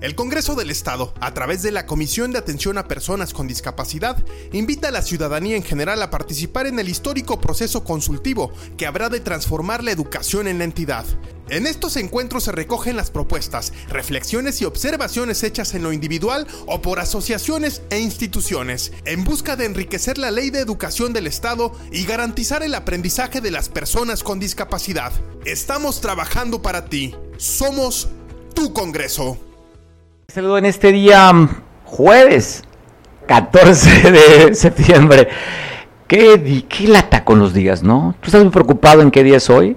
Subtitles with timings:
[0.00, 4.16] El Congreso del Estado, a través de la Comisión de Atención a Personas con Discapacidad,
[4.50, 9.10] invita a la ciudadanía en general a participar en el histórico proceso consultivo que habrá
[9.10, 11.04] de transformar la educación en la entidad.
[11.50, 16.80] En estos encuentros se recogen las propuestas, reflexiones y observaciones hechas en lo individual o
[16.80, 22.06] por asociaciones e instituciones, en busca de enriquecer la ley de educación del Estado y
[22.06, 25.12] garantizar el aprendizaje de las personas con discapacidad.
[25.44, 27.14] Estamos trabajando para ti.
[27.36, 28.08] Somos
[28.54, 29.49] tu Congreso.
[30.32, 31.48] Saludo en este día mm,
[31.84, 32.62] jueves
[33.26, 35.26] 14 de septiembre.
[36.06, 38.14] ¿Qué, ¿Qué lata con los días, no?
[38.20, 39.76] ¿Tú estás muy preocupado en qué día es hoy?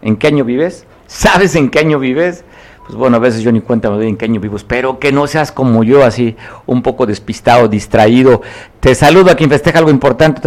[0.00, 0.86] ¿En qué año vives?
[1.06, 2.42] ¿Sabes en qué año vives?
[2.86, 4.56] Pues bueno, a veces yo ni cuenta me doy en qué año vivo.
[4.56, 8.40] Espero que no seas como yo, así un poco despistado, distraído.
[8.80, 10.40] Te saludo a quien festeja algo importante,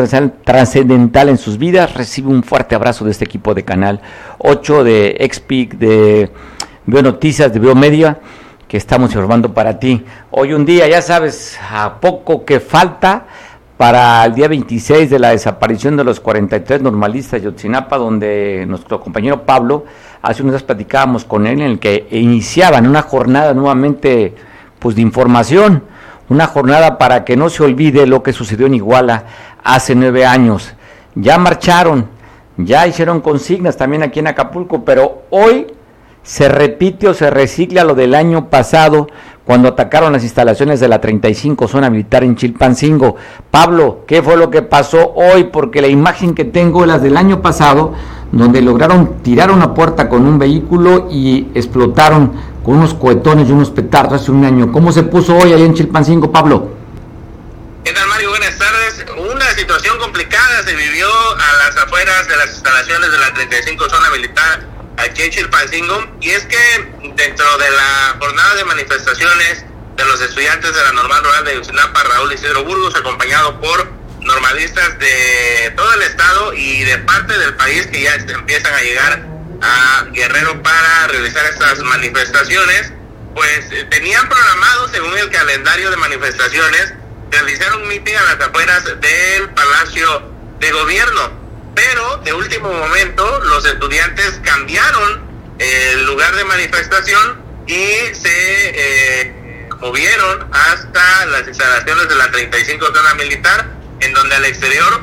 [0.44, 1.94] trascendental en sus vidas.
[1.94, 4.02] Recibe un fuerte abrazo de este equipo de Canal
[4.40, 6.32] 8, de Expic, de
[6.88, 8.20] Veo Noticias, de Veo Media
[8.76, 10.04] estamos informando para ti.
[10.32, 13.26] Hoy un día, ya sabes, a poco que falta
[13.78, 19.00] para el día 26 de la desaparición de los 43 normalistas de Yotzinapa, donde nuestro
[19.00, 19.86] compañero Pablo,
[20.22, 24.36] hace unos días platicábamos con él, en el que iniciaban una jornada nuevamente
[24.80, 25.84] pues, de información,
[26.30, 29.26] una jornada para que no se olvide lo que sucedió en Iguala
[29.64, 30.74] hace nueve años.
[31.16, 32.08] Ya marcharon,
[32.58, 35.68] ya hicieron consignas también aquí en Acapulco, pero hoy
[36.26, 39.08] se repite o se recicla lo del año pasado
[39.46, 43.16] cuando atacaron las instalaciones de la 35 zona militar en Chilpancingo.
[43.52, 45.46] Pablo, ¿qué fue lo que pasó hoy?
[45.46, 47.94] Porque la imagen que tengo es la del año pasado,
[48.32, 52.32] donde lograron tirar una puerta con un vehículo y explotaron
[52.64, 54.72] con unos cohetones y unos petardos hace un año.
[54.72, 56.70] ¿Cómo se puso hoy ahí en Chilpancingo, Pablo?
[57.84, 58.32] ¿Qué tal, Mario?
[58.32, 59.06] Buenas tardes.
[59.32, 64.10] Una situación complicada se vivió a las afueras de las instalaciones de la 35 zona
[64.10, 66.58] militar aquí en Chilpancingo, y es que
[67.16, 72.04] dentro de la jornada de manifestaciones de los estudiantes de la normal rural de Usinapa,
[72.04, 77.88] Raúl Isidro Burgos, acompañado por normalistas de todo el estado y de parte del país
[77.88, 79.26] que ya empiezan a llegar
[79.62, 82.92] a Guerrero para realizar estas manifestaciones,
[83.34, 86.94] pues eh, tenían programado, según el calendario de manifestaciones,
[87.32, 91.45] realizar un mitin a las afueras del Palacio de Gobierno
[91.76, 95.22] pero de último momento los estudiantes cambiaron
[95.60, 103.14] el lugar de manifestación y se eh, movieron hasta las instalaciones de la 35 zona
[103.16, 103.66] militar,
[104.00, 105.02] en donde al exterior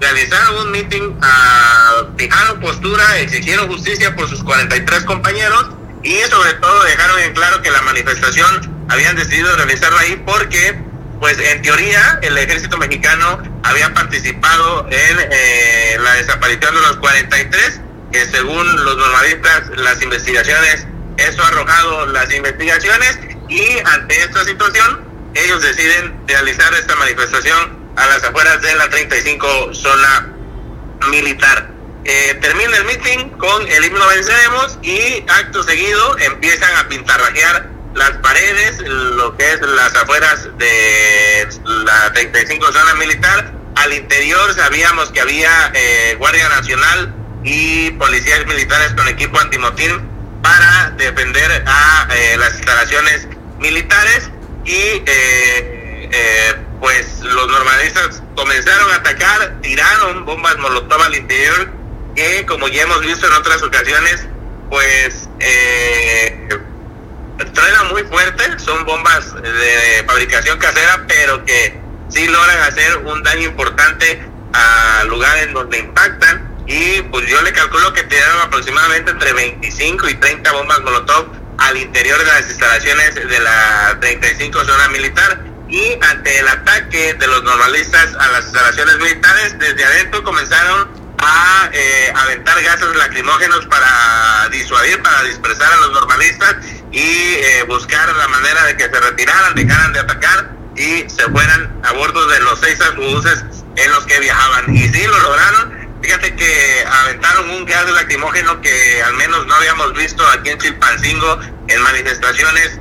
[0.00, 5.66] realizaron un meeting, uh, fijaron postura, exigieron justicia por sus 43 compañeros
[6.02, 10.78] y sobre todo dejaron en claro que la manifestación habían decidido realizarla ahí porque
[11.24, 17.80] pues en teoría el ejército mexicano había participado en eh, la desaparición de los 43,
[18.12, 20.86] que según los normalistas las investigaciones,
[21.16, 23.18] eso ha arrojado las investigaciones
[23.48, 25.02] y ante esta situación
[25.32, 30.28] ellos deciden realizar esta manifestación a las afueras de la 35 zona
[31.10, 31.70] militar.
[32.04, 38.10] Eh, termina el meeting con el himno Venceremos y acto seguido empiezan a pintarrajear las
[38.18, 41.48] paredes, lo que es las afueras de
[41.84, 43.52] la 35 zona militar.
[43.76, 50.08] Al interior sabíamos que había eh, Guardia Nacional y policías militares con equipo antimotín
[50.42, 53.26] para defender a eh, las instalaciones
[53.58, 54.30] militares
[54.64, 61.70] y eh, pues los normalistas comenzaron a atacar, tiraron bombas molotov al interior
[62.14, 64.26] que como ya hemos visto en otras ocasiones
[64.70, 66.48] pues eh,
[67.38, 73.48] truena muy fuerte, son bombas de fabricación casera, pero que sí logran hacer un daño
[73.48, 74.22] importante
[74.52, 76.54] al lugar en donde impactan.
[76.66, 81.26] Y pues yo le calculo que tiraron aproximadamente entre 25 y 30 bombas Molotov
[81.58, 85.40] al interior de las instalaciones de la 35 zona militar.
[85.68, 91.70] Y ante el ataque de los normalistas a las instalaciones militares, desde adentro comenzaron a
[91.72, 96.56] eh, aventar gases lacrimógenos para disuadir, para dispersar a los normalistas
[96.92, 101.80] y eh, buscar la manera de que se retiraran, dejaran de atacar y se fueran
[101.84, 103.44] a bordo de los seis autobuses
[103.76, 104.74] en los que viajaban.
[104.74, 105.84] Y sí, lo lograron.
[106.02, 111.40] Fíjate que aventaron un gas lacrimógeno que al menos no habíamos visto aquí en Chilpancingo
[111.68, 112.78] en manifestaciones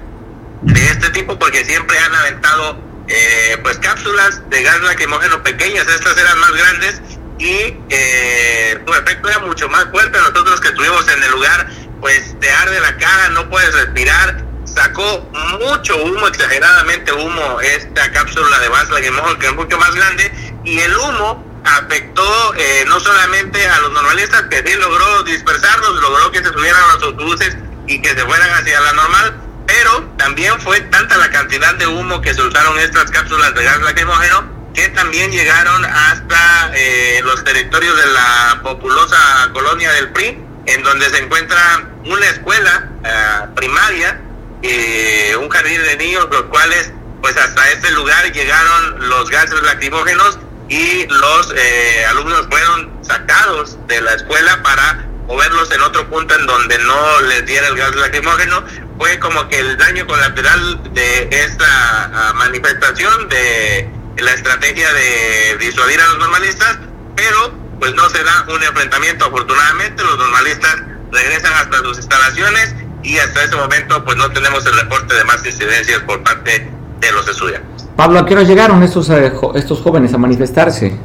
[0.62, 6.18] de este tipo, porque siempre han aventado eh, pues cápsulas de gas lacrimógeno pequeñas, estas
[6.18, 7.02] eran más grandes
[7.40, 10.18] y eh, su efecto era mucho más fuerte.
[10.18, 11.68] Nosotros que estuvimos en el lugar,
[12.00, 14.44] pues te arde la cara, no puedes respirar.
[14.66, 20.32] Sacó mucho humo, exageradamente humo, esta cápsula de Lagrimógeno, que es mucho más grande,
[20.64, 26.32] y el humo afectó eh, no solamente a los normalistas, que sí logró dispersarlos, logró
[26.32, 27.56] que se subieran a los autobuses
[27.88, 32.22] y que se fueran hacia la normal, pero también fue tanta la cantidad de humo
[32.22, 38.12] que soltaron estas cápsulas de gas lacrimógeno que también llegaron hasta eh, los territorios de
[38.12, 44.20] la populosa colonia del PRI, en donde se encuentra una escuela eh, primaria,
[44.64, 46.92] y un jardín de niños, los cuales
[47.22, 50.40] pues hasta este lugar llegaron los gases lacrimógenos
[50.70, 56.46] y los eh, alumnos fueron sacados de la escuela para moverlos en otro punto en
[56.46, 58.64] donde no les diera el gas lacrimógeno.
[58.98, 61.66] Fue como que el daño colateral de esta
[62.14, 66.78] ah, manifestación de la estrategia de disuadir a los normalistas,
[67.16, 69.26] pero pues no se da un enfrentamiento.
[69.26, 70.76] Afortunadamente los normalistas
[71.12, 75.46] regresan hasta sus instalaciones y hasta ese momento pues no tenemos el reporte de más
[75.46, 76.70] incidencias por parte
[77.00, 77.88] de los estudiantes.
[77.96, 80.98] Pablo, ¿a qué hora llegaron estos, eh, estos jóvenes a manifestarse?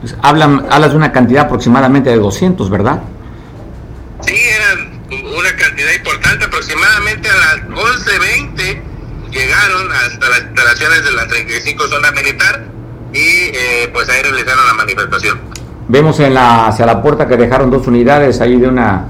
[0.00, 3.02] Pues, hablan, hablas de una cantidad aproximadamente de 200, ¿verdad?
[4.22, 8.82] Sí, eran una cantidad importante, aproximadamente a las 11.20
[9.30, 12.64] llegaron hasta las instalaciones de la 35 zona militar
[13.12, 15.40] y eh, pues ahí realizaron la manifestación.
[15.88, 19.06] Vemos en la, hacia la puerta que dejaron dos unidades ahí de una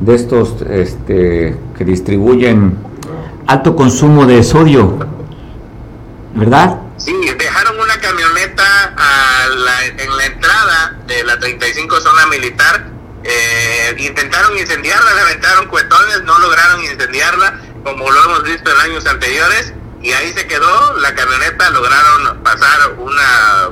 [0.00, 2.76] de estos este, que distribuyen
[3.46, 4.98] alto consumo de sodio
[6.34, 6.78] ¿verdad?
[6.96, 8.94] Sí, dejaron una camioneta
[9.98, 12.86] en la entrada de la 35 zona militar.
[13.22, 19.74] Eh, intentaron incendiarla, aventaron cuetones, no lograron incendiarla, como lo hemos visto en años anteriores,
[20.02, 23.70] y ahí se quedó la camioneta, lograron pasar una,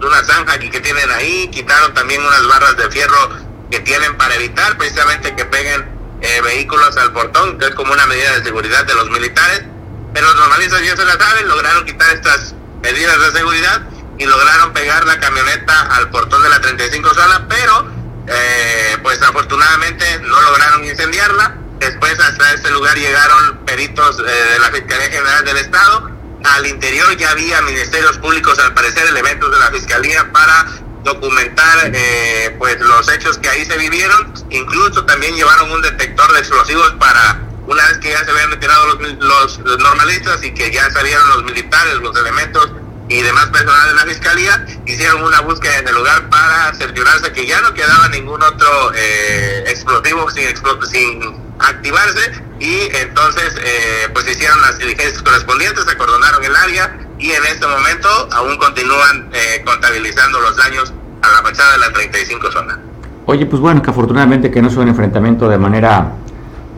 [0.00, 3.30] una zanja que tienen ahí, quitaron también unas barras de fierro
[3.70, 5.86] que tienen para evitar precisamente que peguen
[6.20, 9.64] eh, vehículos al portón, que es como una medida de seguridad de los militares
[10.12, 13.82] pero los normalistas ya se la saben, lograron quitar estas medidas de seguridad
[14.18, 17.88] y lograron pegar la camioneta al portón de la 35 sala, pero
[18.26, 21.56] eh, pues afortunadamente no lograron incendiarla.
[21.82, 26.12] Después hasta este lugar llegaron peritos eh, de la Fiscalía General del Estado.
[26.44, 30.64] Al interior ya había ministerios públicos, al parecer elementos de la Fiscalía para
[31.02, 34.32] documentar eh, pues los hechos que ahí se vivieron.
[34.50, 38.86] Incluso también llevaron un detector de explosivos para una vez que ya se habían retirado
[38.86, 42.70] los, los, normalistas y que ya salieron los militares, los elementos
[43.12, 47.46] y demás personal de la fiscalía, hicieron una búsqueda en el lugar para cerciorarse que
[47.46, 50.48] ya no quedaba ningún otro eh, explosivo sin,
[50.90, 57.44] sin activarse y entonces eh, pues hicieron las diligencias correspondientes, acordonaron el área y en
[57.44, 62.78] este momento aún continúan eh, contabilizando los daños a la fachada de la 35 zona.
[63.26, 66.12] Oye, pues bueno, que afortunadamente que no fue un enfrentamiento de manera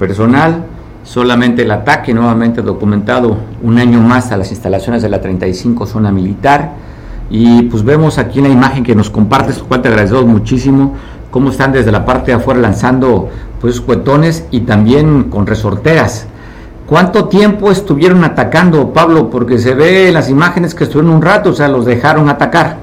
[0.00, 0.66] personal,
[1.04, 6.10] solamente el ataque nuevamente documentado un año más a las instalaciones de la 35 zona
[6.10, 6.72] militar
[7.30, 10.96] y pues vemos aquí en la imagen que nos compartes, cual te agradecemos muchísimo,
[11.30, 13.30] cómo están desde la parte de afuera lanzando
[13.60, 16.26] pues cuetones y también con resorteras.
[16.86, 19.30] ¿Cuánto tiempo estuvieron atacando, Pablo?
[19.30, 22.76] Porque se ve en las imágenes que estuvieron un rato, o sea, los dejaron atacar.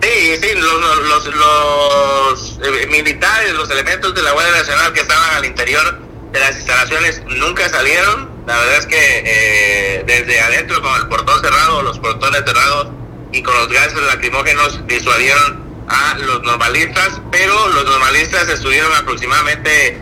[0.00, 0.72] Sí, sí, los,
[1.08, 6.40] los, los eh, militares, los elementos de la Guardia Nacional que estaban al interior de
[6.40, 8.30] las instalaciones nunca salieron.
[8.46, 12.88] La verdad es que eh, desde adentro con el portón cerrado, los portones cerrados
[13.32, 20.00] y con los gases lacrimógenos disuadieron a los normalistas, pero los normalistas estuvieron aproximadamente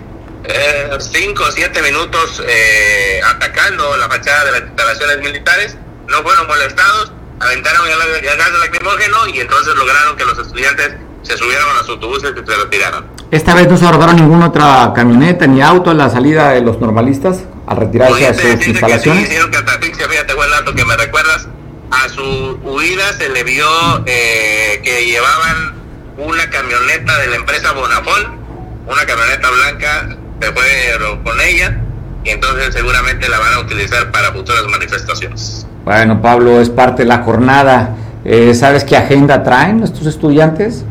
[0.99, 5.77] 5 o 7 minutos eh, atacando la fachada de las instalaciones militares,
[6.09, 11.37] no fueron molestados, aventaron el, el gas lacrimógeno y entonces lograron que los estudiantes se
[11.37, 13.16] subieron a los autobuses y se retiraron.
[13.31, 16.81] Esta vez no se robaron ninguna otra camioneta ni auto a la salida de los
[16.81, 19.23] normalistas al retirarse a sus instalaciones.
[19.23, 21.49] Que sí, hicieron catafixia, fíjate buen dato que me recuerdas.
[21.91, 23.67] A su huida se le vio
[24.07, 25.75] eh, que llevaban
[26.19, 28.39] una camioneta de la empresa Bonafón,
[28.87, 31.81] una camioneta blanca, se fue con ella
[32.25, 35.67] y entonces seguramente la van a utilizar para futuras manifestaciones.
[35.85, 37.97] Bueno, Pablo, es parte de la jornada.
[38.25, 40.85] Eh, ¿Sabes qué agenda traen estos estudiantes?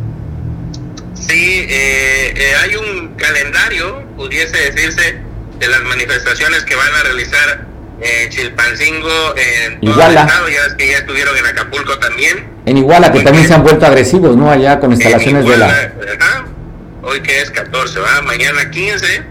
[1.28, 5.18] Sí, eh, eh, hay un calendario, pudiese decirse,
[5.60, 7.66] de las manifestaciones que van a realizar
[8.02, 10.22] en Chilpancingo, en todo Iguala.
[10.22, 12.50] el estado, ya es que ya estuvieron en Acapulco también.
[12.66, 14.52] En Iguala, que Hoy también que- se han vuelto agresivos, ¿no?
[14.52, 15.68] Allá con instalaciones de la...
[15.68, 16.46] Ajá.
[17.04, 18.22] Hoy que es 14, ¿va?
[18.24, 19.24] Mañana 15.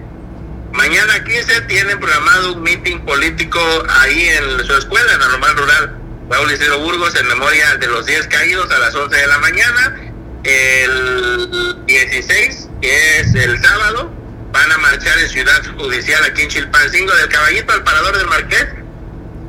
[0.72, 3.60] Mañana 15 tienen programado un meeting político
[4.00, 5.96] ahí en su escuela, en la normal rural
[6.30, 9.96] Raúl Isidro Burgos, en memoria de los 10 caídos a las 11 de la mañana.
[10.44, 14.12] El 16, que es el sábado,
[14.52, 18.66] van a marchar en Ciudad Judicial aquí en Chilpancingo del Caballito al Parador del Marqués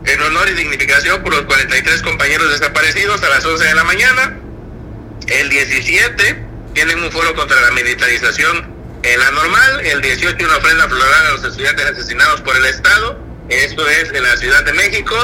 [0.05, 4.37] en honor y dignificación por los 43 compañeros desaparecidos a las 11 de la mañana.
[5.27, 8.73] El 17 tienen un foro contra la militarización
[9.03, 9.85] en la normal.
[9.85, 13.19] El 18 una ofrenda floral a los estudiantes asesinados por el Estado.
[13.49, 15.15] Esto es en la Ciudad de México.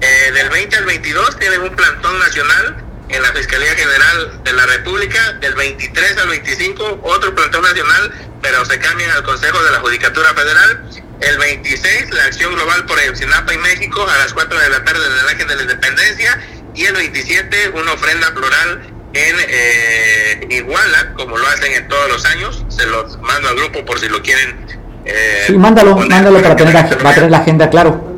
[0.00, 4.66] Eh, del 20 al 22 tienen un plantón nacional en la Fiscalía General de la
[4.66, 5.32] República.
[5.40, 10.28] Del 23 al 25 otro plantón nacional, pero se cambian al Consejo de la Judicatura
[10.34, 10.84] Federal.
[11.20, 15.00] El 26 la acción global por Ayotzinapa y México a las 4 de la tarde
[15.00, 16.40] del Ángel de la Independencia.
[16.74, 18.80] Y el 27 una ofrenda floral
[19.12, 22.64] en eh, Iguala, como lo hacen en todos los años.
[22.68, 24.66] Se los mando al grupo por si lo quieren.
[25.04, 28.13] Eh, sí, mándalo, mándalo para tener, la, para tener la agenda claro.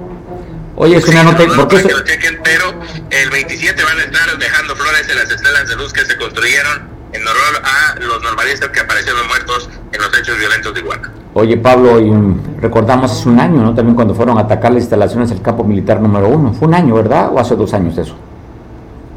[0.76, 1.46] Oye, es una nota.
[1.46, 2.74] ¿por qué lo chequen, pero
[3.10, 6.88] el 27 van a estar dejando flores en las estelas de luz que se construyeron
[7.12, 11.10] en honor a los normalistas que aparecieron muertos en los hechos violentos de Iguala.
[11.32, 12.12] Oye, Pablo, y
[12.60, 13.74] recordamos hace un año, ¿no?
[13.74, 16.52] También cuando fueron a atacar las instalaciones del campo militar número uno.
[16.52, 17.30] Fue un año, ¿verdad?
[17.32, 18.16] ¿O hace dos años eso?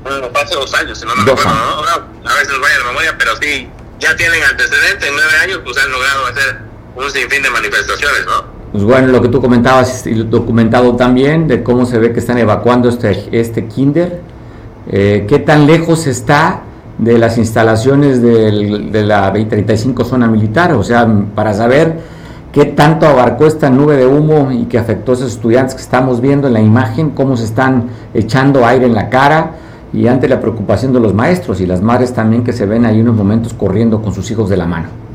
[0.03, 2.29] Bueno, hace dos años, si no me acuerdo, ¿no?
[2.29, 5.91] A veces vaya la memoria, pero sí, ya tienen antecedentes, en nueve años, pues han
[5.91, 6.59] logrado hacer
[6.95, 8.58] un sinfín de manifestaciones, ¿no?
[8.71, 12.37] Pues bueno, lo que tú comentabas y documentado también de cómo se ve que están
[12.37, 14.21] evacuando este, este kinder,
[14.87, 16.61] eh, qué tan lejos está
[16.99, 21.99] de las instalaciones del, de la 35 zona militar, o sea, para saber
[22.51, 26.21] qué tanto abarcó esta nube de humo y que afectó a esos estudiantes que estamos
[26.21, 29.53] viendo en la imagen, cómo se están echando aire en la cara
[29.93, 33.01] y ante la preocupación de los maestros y las madres también que se ven ahí
[33.01, 35.08] unos momentos corriendo con sus hijos de la mano.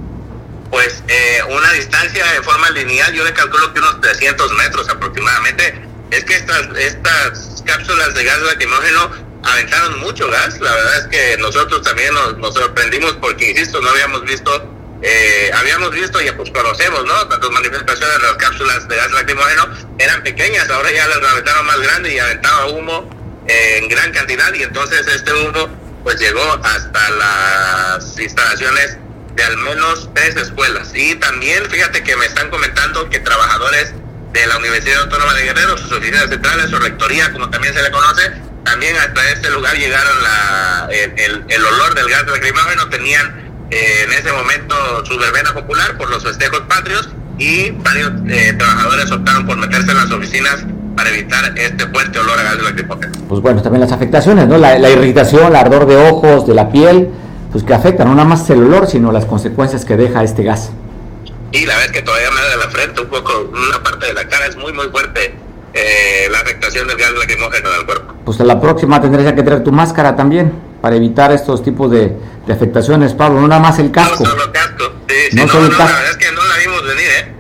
[0.75, 5.81] Pues eh, una distancia de forma lineal, yo le calculo que unos 300 metros aproximadamente.
[6.11, 9.09] Es que estas, estas cápsulas de gas lacrimógeno
[9.45, 10.59] aventaron mucho gas.
[10.59, 14.69] La verdad es que nosotros también nos, sorprendimos porque, insisto, no habíamos visto,
[15.01, 17.25] eh, habíamos visto y pues conocemos, ¿no?
[17.25, 19.69] Las manifestaciones de las cápsulas de gas lacrimógeno
[20.01, 23.09] eran pequeñas, ahora ya las aventaron más grandes y aventaba humo
[23.47, 25.69] eh, en gran cantidad y entonces este humo
[26.03, 28.99] pues llegó hasta las instalaciones
[29.35, 30.93] de al menos tres escuelas.
[30.95, 33.93] Y también, fíjate que me están comentando que trabajadores
[34.33, 37.91] de la Universidad Autónoma de Guerrero, sus oficinas centrales, su rectoría, como también se le
[37.91, 38.33] conoce,
[38.65, 44.13] también hasta este lugar llegaron la, el, el, olor del gas lacrimógeno, tenían eh, en
[44.13, 49.57] ese momento su verbena popular por los festejos patrios y varios eh, trabajadores optaron por
[49.57, 50.65] meterse en las oficinas
[50.97, 53.13] para evitar este fuerte olor a gas lacrimógeno.
[53.29, 54.59] Pues bueno, también las afectaciones, ¿no?
[54.59, 57.11] La, la irritación, el ardor de ojos, de la piel,
[57.55, 60.73] pues que afectan no nada más el olor, sino las consecuencias que deja este gas.
[61.53, 64.27] Y la vez que todavía me da la frente, un poco, una parte de la
[64.27, 65.37] cara es muy, muy fuerte
[65.73, 68.15] eh, la afectación del gas lacrimógeno del cuerpo.
[68.25, 72.17] Pues a la próxima tendrás que traer tu máscara también para evitar estos tipos de,
[72.51, 74.25] afectaciones, Pablo, no nada más el casco.
[74.25, 75.93] No solo casco, sí, no, solo el casco.
[75.93, 77.35] La verdad es que no la vimos venir, ¿eh?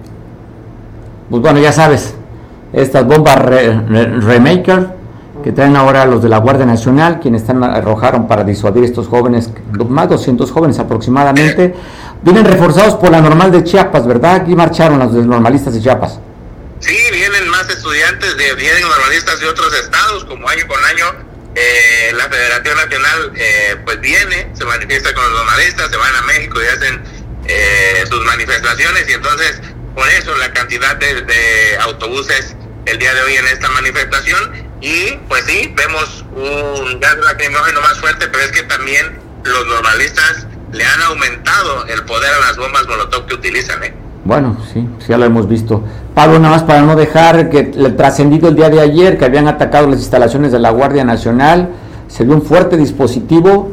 [1.28, 2.14] Pues bueno, ya sabes,
[2.72, 4.93] estas bombas Remaker
[5.44, 9.50] que traen ahora los de la Guardia Nacional, quienes están arrojaron para disuadir estos jóvenes,
[9.90, 11.74] más de 200 jóvenes aproximadamente,
[12.22, 14.36] vienen reforzados por la normal de Chiapas, ¿verdad?
[14.36, 16.18] Aquí marcharon los normalistas de Chiapas.
[16.80, 21.04] Sí, vienen más estudiantes, de, vienen normalistas de otros estados, como año con año.
[21.54, 26.22] Eh, la Federación Nacional eh, pues viene, se manifiesta con los normalistas, se van a
[26.22, 27.02] México y hacen
[27.48, 29.60] eh, sus manifestaciones y entonces
[29.94, 35.16] por eso la cantidad de, de autobuses el día de hoy en esta manifestación y
[35.28, 40.84] pues sí, vemos un gas lacrimógeno más fuerte, pero es que también los normalistas le
[40.84, 43.82] han aumentado el poder a las bombas Molotov que utilizan.
[43.82, 43.94] ¿eh?
[44.26, 45.82] Bueno, sí, ya lo hemos visto.
[46.14, 49.48] Pablo, nada más para no dejar que el trascendido el día de ayer que habían
[49.48, 51.70] atacado las instalaciones de la Guardia Nacional,
[52.06, 53.72] se vio un fuerte dispositivo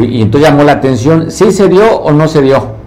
[0.00, 1.32] y entonces llamó la atención.
[1.32, 2.77] ¿Sí se dio o no se dio?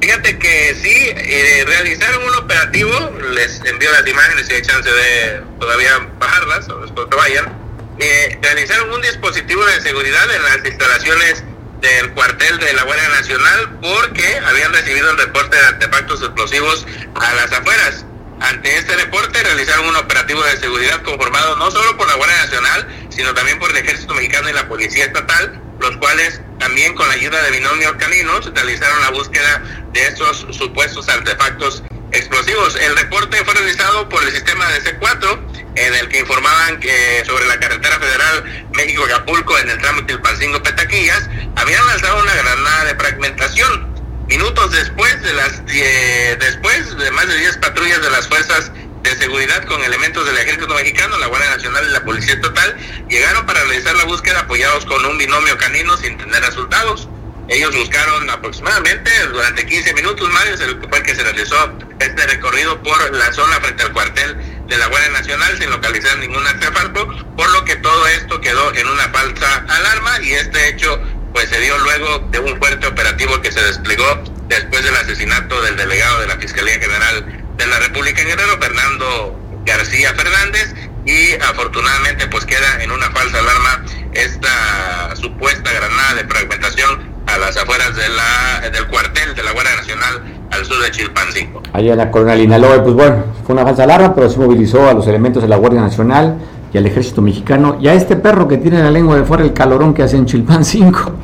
[0.00, 2.92] Fíjate que sí, eh, realizaron un operativo,
[3.32, 7.52] les envío las imágenes si hay chance de todavía bajarlas o después que vayan.
[7.98, 11.44] Eh, realizaron un dispositivo de seguridad en las instalaciones
[11.82, 17.34] del cuartel de la Guardia Nacional porque habían recibido el reporte de artefactos explosivos a
[17.34, 18.06] las afueras.
[18.40, 22.88] Ante este reporte realizaron un operativo de seguridad conformado no solo por la Guardia Nacional,
[23.10, 27.14] sino también por el Ejército Mexicano y la Policía Estatal, los cuales también con la
[27.14, 29.62] ayuda de binomios caninos realizaron la búsqueda
[29.92, 32.76] de estos supuestos artefactos explosivos.
[32.76, 35.40] El reporte fue realizado por el sistema de C4,
[35.74, 41.84] en el que informaban que sobre la carretera federal México-Acapulco en el tramo Tilpancingo-Petaquillas habían
[41.86, 43.90] lanzado una granada de fragmentación.
[44.28, 48.70] Minutos después de las después de más de 10 patrullas de las fuerzas
[49.02, 52.76] de seguridad con elementos del ejército mexicano, la Guardia Nacional y la Policía Estatal
[53.08, 57.08] llegaron para realizar la búsqueda apoyados con un binomio canino sin tener resultados.
[57.48, 60.56] Ellos buscaron aproximadamente durante 15 minutos, Mario,
[60.88, 64.36] fue el que se realizó este recorrido por la zona frente al cuartel
[64.68, 68.86] de la Guardia Nacional sin localizar ningún artefacto, por lo que todo esto quedó en
[68.86, 71.00] una falsa alarma y este hecho
[71.32, 75.76] pues se dio luego de un fuerte operativo que se desplegó después del asesinato del
[75.76, 80.74] delegado de la Fiscalía General de la República en Guerrero, Fernando García Fernández,
[81.04, 87.56] y afortunadamente pues queda en una falsa alarma esta supuesta granada de fragmentación a las
[87.58, 91.62] afueras de la, del cuartel de la Guardia Nacional al sur de Chilpancingo.
[91.72, 94.94] Allá en la Coronel Inaloa, pues bueno, fue una falsa alarma, pero se movilizó a
[94.94, 96.38] los elementos de la Guardia Nacional
[96.72, 99.52] y al ejército mexicano y a este perro que tiene la lengua de fuera el
[99.52, 101.20] calorón que hace en Chilpancingo.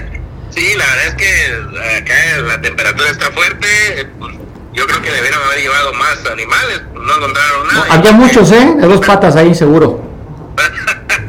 [0.50, 3.66] sí, la verdad es que acá la temperatura está fuerte,
[4.18, 4.41] pues,
[4.72, 7.86] yo creo que debieron haber llevado más animales, no encontraron nada.
[7.90, 8.74] había muchos, ¿eh?
[8.78, 10.00] De dos patas ahí, seguro.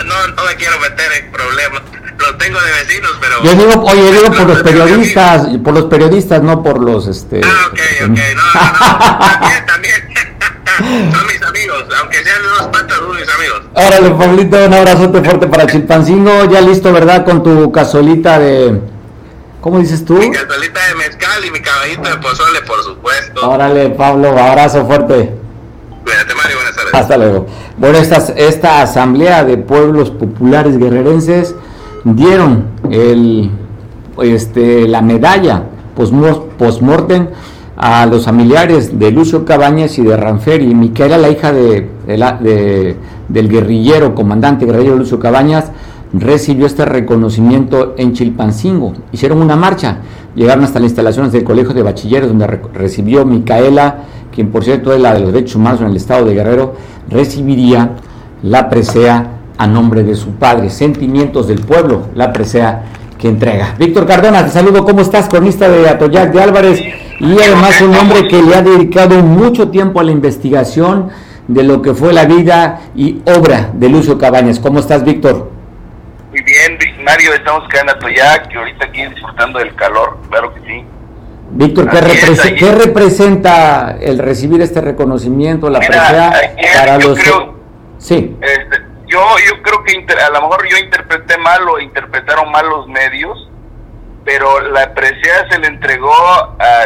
[0.05, 1.81] no, no me quiero meter en problemas
[2.23, 3.43] los tengo de vecinos, pero...
[3.43, 7.41] Yo digo, oye, digo por los periodistas, por los periodistas, no por los, este...
[7.43, 11.11] Ah, ok, ok, no, no, también, también.
[11.11, 13.61] son mis amigos, aunque sean unos patas, son mis amigos.
[13.73, 17.25] Órale, Pablito, un abrazote fuerte para Chilpancingo, ya listo, ¿verdad?
[17.25, 18.92] Con tu casolita de...
[19.63, 20.15] ¿Cómo dices tú?
[20.15, 23.49] Mi casolita de mezcal y mi caballito de pozole, por supuesto.
[23.49, 25.33] Órale, Pablo, abrazo fuerte.
[26.03, 26.93] Cuídate, Mario, buenas tardes.
[26.93, 27.45] Hasta luego.
[27.77, 31.55] Bueno, esta, esta asamblea de pueblos populares guerrerenses
[32.03, 33.51] dieron el,
[34.21, 35.63] este, la medalla
[35.95, 37.29] post-mortem
[37.77, 40.75] a los familiares de Lucio Cabañas y de Ranferi.
[40.75, 42.97] Micaela, la hija de, de,
[43.29, 45.71] del guerrillero, comandante guerrillero Lucio Cabañas,
[46.13, 48.93] recibió este reconocimiento en Chilpancingo.
[49.11, 49.97] Hicieron una marcha,
[50.35, 53.97] llegaron hasta las instalaciones del Colegio de Bachilleros, donde recibió Micaela,
[54.31, 56.75] quien por cierto es la de los derechos humanos en el estado de Guerrero,
[57.09, 57.91] recibiría
[58.43, 60.69] la presea a nombre de su padre.
[60.69, 62.83] Sentimientos del pueblo, la presea
[63.17, 63.75] que entrega.
[63.79, 65.27] Víctor Cardona, te saludo, ¿cómo estás?
[65.29, 66.81] Cronista de Atoyac de Álvarez
[67.19, 71.09] y además un hombre que le ha dedicado mucho tiempo a la investigación
[71.47, 74.59] de lo que fue la vida y obra de Lucio Cabañas.
[74.59, 75.52] ¿Cómo estás, Víctor?
[76.53, 80.85] Bien, Mario, estamos acá en Atoyac y ahorita aquí disfrutando del calor, claro que sí.
[81.49, 86.31] Víctor, ¿qué, representa el recibir este reconocimiento, la presea
[86.77, 87.17] para los...
[87.97, 88.37] sí.
[88.39, 92.87] Este, yo, yo creo que a lo mejor yo interpreté mal o interpretaron mal los
[92.87, 93.49] medios,
[94.23, 96.13] pero la presea se le entregó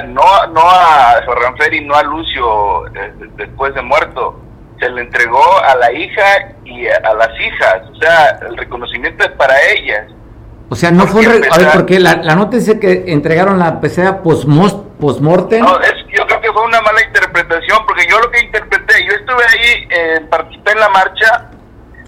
[0.07, 4.39] no, no a Ranferi, no a Lucio eh, después de muerto,
[4.79, 6.23] se le entregó a la hija
[6.65, 10.05] y a, las hijas, o sea, el reconocimiento es para ellas.
[10.69, 11.25] O sea, no fue...
[11.25, 15.63] a ver, porque la, la nota dice que entregaron la presea post-mortem.
[15.63, 19.13] No, es, yo creo que fue una mala interpretación, porque yo lo que interpreté, yo
[19.13, 21.49] estuve ahí, eh, participé en la marcha,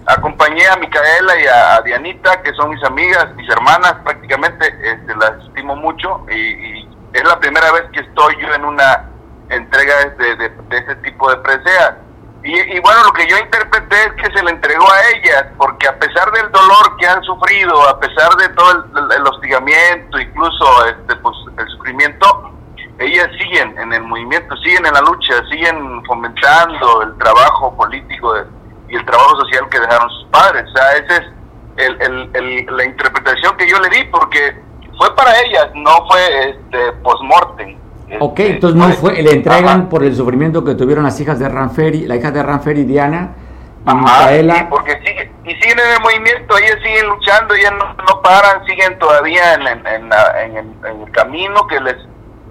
[0.06, 5.44] acompañé a Micaela y a, Dianita, que son mis amigas, mis hermanas prácticamente, este, las
[5.46, 9.10] estimo mucho y, es la primera vez que estoy yo en una
[9.48, 11.98] entrega de, de, este tipo de presea.
[12.42, 15.98] Y, bueno, lo que yo interpreté es que se le entregó a ellas, porque a
[15.98, 18.82] pesar del dolor que han sufrido, a pesar de todo
[19.14, 22.50] el, hostigamiento, incluso este, pues, el sufrimiento,
[22.98, 28.34] ellas siguen en el movimiento, siguen en la lucha, siguen fomentando el trabajo político
[28.88, 30.64] y el trabajo social que dejaron sus padres.
[30.70, 31.16] O sea, esa
[31.76, 34.58] es la interpretación que yo le di, porque
[34.96, 37.78] fue para ellas, no fue este, post-mortem.
[38.18, 41.48] Ok, este, entonces no fue, le entregan por el sufrimiento que tuvieron las hijas de
[41.48, 43.34] Ranferi, la hija de Ranferi, Diana,
[43.86, 44.68] y Micaela.
[44.68, 49.54] porque sigue, y siguen en el movimiento, ellas siguen luchando, ellas no, paran, siguen todavía
[49.54, 50.10] en, en,
[50.46, 51.96] en el camino que les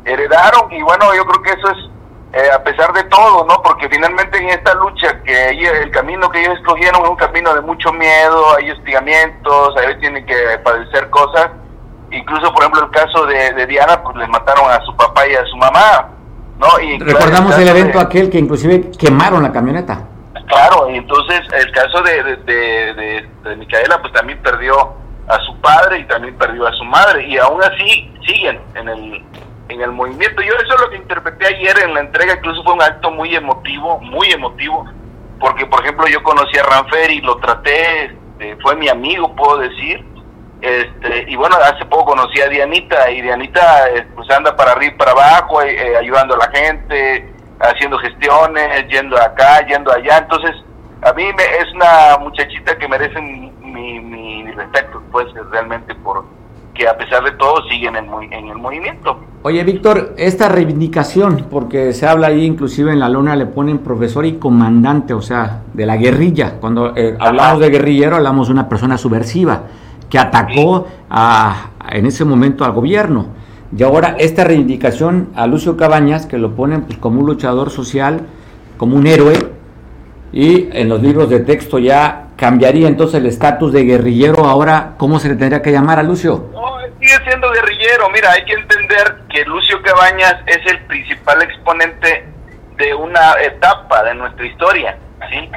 [0.05, 1.89] heredaron, y bueno, yo creo que eso es
[2.31, 3.59] eh, a pesar de todo, ¿no?
[3.63, 7.61] Porque finalmente en esta lucha, que el camino que ellos escogieron es un camino de
[7.61, 11.49] mucho miedo, hay hostigamientos, a veces tienen que padecer cosas.
[12.11, 15.45] Incluso, por ejemplo, el caso de, Diana, pues les mataron a su papá y a
[15.45, 16.09] su mamá,
[16.57, 16.79] ¿no?
[16.81, 20.07] Y Recordamos el, evento aquel que inclusive quemaron la camioneta.
[20.47, 24.93] Claro, y entonces el caso de, de, de Micaela, pues también perdió
[25.27, 29.23] a su padre y también perdió a su madre, y aún así siguen en el
[29.69, 30.41] en el movimiento.
[30.41, 33.35] Yo eso es lo que interpreté ayer en la entrega, incluso fue un acto muy
[33.35, 34.85] emotivo, muy emotivo,
[35.39, 40.03] porque por ejemplo yo conocí a Ranferi, lo traté, este, fue mi amigo, puedo decir,
[40.61, 44.93] este, y bueno, hace poco conocí a Dianita, y Dianita eh, pues anda para arriba
[44.93, 50.17] y para abajo, eh, eh, ayudando a la gente, haciendo gestiones, yendo acá, yendo allá,
[50.19, 50.55] entonces
[51.01, 56.25] a mí me, es una muchachita que merece mi, mi respeto, pues realmente por
[56.79, 59.19] que a pesar de todo siguen en, en el movimiento.
[59.43, 64.25] Oye, Víctor, esta reivindicación, porque se habla ahí, inclusive en la luna le ponen profesor
[64.25, 66.53] y comandante, o sea, de la guerrilla.
[66.59, 69.63] Cuando eh, hablamos de guerrillero, hablamos de una persona subversiva
[70.09, 73.27] que atacó a, en ese momento al gobierno.
[73.75, 78.21] Y ahora esta reivindicación a Lucio Cabañas, que lo ponen pues, como un luchador social,
[78.77, 79.35] como un héroe,
[80.31, 84.45] y en los libros de texto ya cambiaría entonces el estatus de guerrillero.
[84.45, 86.49] Ahora, ¿cómo se le tendría que llamar a Lucio?
[86.53, 88.09] No, sigue siendo guerrillero.
[88.11, 92.25] Mira, hay que entender que Lucio Cabañas es el principal exponente
[92.77, 94.97] de una etapa de nuestra historia.
[95.29, 95.49] ¿sí?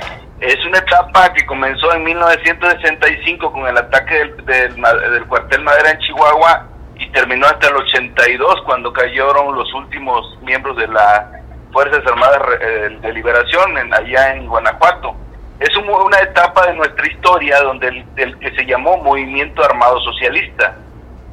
[0.43, 5.99] Es una etapa que comenzó en 1965 con el ataque del, del, cuartel Madera en
[6.01, 11.27] Chihuahua y terminó hasta el 82 cuando cayeron los últimos miembros de las
[11.73, 15.15] Fuerzas Armadas eh, de Liberación en, allá en Guanajuato.
[15.61, 20.77] Es una etapa de nuestra historia donde el, que se llamó Movimiento Armado Socialista.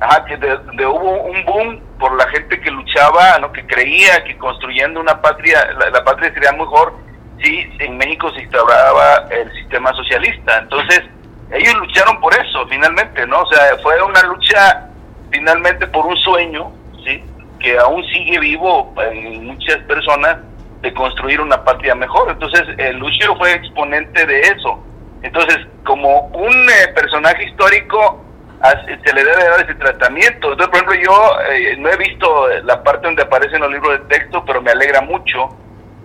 [0.01, 3.51] Ajá, que de, hubo un boom por la gente que luchaba, ¿no?
[3.51, 7.08] que creía que construyendo una patria, la, patria sería mejor
[7.41, 10.59] si en México se instauraba el sistema socialista.
[10.59, 11.01] Entonces,
[11.51, 13.41] ellos lucharon por eso, finalmente, ¿no?
[13.41, 14.89] O sea, fue una lucha
[15.31, 16.71] finalmente por un sueño,
[17.03, 17.23] ¿sí?
[17.59, 20.37] Que aún sigue vivo en muchas personas
[20.81, 22.31] de construir una patria mejor.
[22.31, 24.83] Entonces, eh, Lucio fue exponente de eso.
[25.21, 28.23] Entonces, como un eh, personaje histórico,
[29.05, 30.51] se le debe dar ese tratamiento.
[30.51, 33.99] Entonces, por ejemplo, yo eh, no he visto la parte donde aparece en los libros
[33.99, 35.49] de texto, pero me alegra mucho,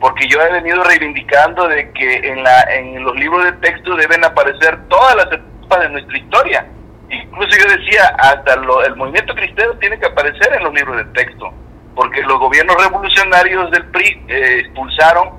[0.05, 4.23] porque yo he venido reivindicando de que en, la, en los libros de texto deben
[4.23, 6.67] aparecer todas las etapas de nuestra historia.
[7.09, 11.51] Incluso yo decía, hasta el movimiento cristiano tiene que aparecer en los libros de texto
[11.95, 15.31] porque los gobiernos revolucionarios del PRI eh, expulsaron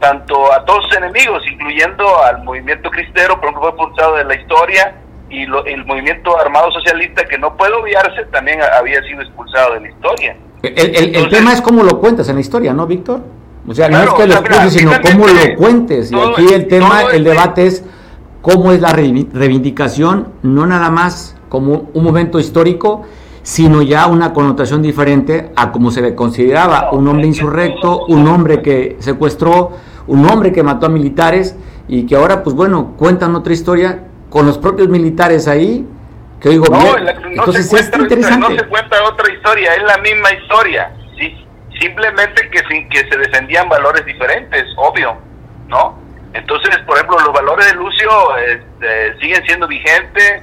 [0.00, 4.34] tanto a todos sus enemigos, incluyendo al movimiento cristero, por ejemplo, fue expulsado de la
[4.34, 4.96] historia,
[5.30, 9.88] y el movimiento armado socialista, que no puede obviarse, también había sido expulsado de la
[9.90, 10.36] historia.
[10.62, 13.37] El, tema es cómo lo cuentas en la historia, ¿no, Víctor?
[13.68, 16.10] O sea, no es que lo expulses, sino cómo lo cuentes.
[16.10, 17.84] y aquí el tema, el debate es
[18.40, 23.02] cómo es la reivindicación, no nada más como un momento histórico,
[23.42, 28.62] sino ya una connotación diferente a como se le consideraba un hombre insurrecto, un hombre
[28.62, 29.72] que secuestró,
[30.06, 31.56] un hombre que mató a militares
[31.88, 35.86] y que ahora, pues bueno, cuentan otra historia con los propios militares ahí,
[36.40, 36.78] que digo, no,
[37.30, 38.48] entonces se cuenta, interesante.
[38.50, 40.92] No se cuenta otra historia, es la misma historia,
[41.78, 45.16] simplemente que que se defendían valores diferentes, obvio,
[45.68, 45.98] ¿no?
[46.34, 50.42] Entonces, por ejemplo, los valores de Lucio este, siguen siendo vigentes,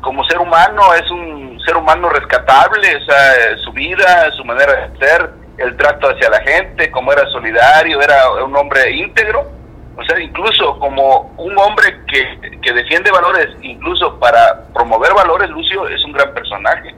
[0.00, 4.98] como ser humano es un ser humano rescatable, o sea, su vida, su manera de
[4.98, 9.50] ser, el trato hacia la gente, como era solidario, era un hombre íntegro,
[9.96, 15.88] o sea, incluso como un hombre que, que defiende valores, incluso para promover valores, Lucio
[15.88, 16.94] es un gran personaje.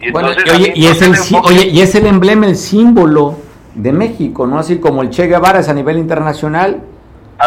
[0.00, 3.36] Y, oye, y, es el, oye, y es el emblema, el símbolo
[3.74, 4.58] de México, ¿no?
[4.58, 6.82] Así como el Che Guevara es a nivel internacional,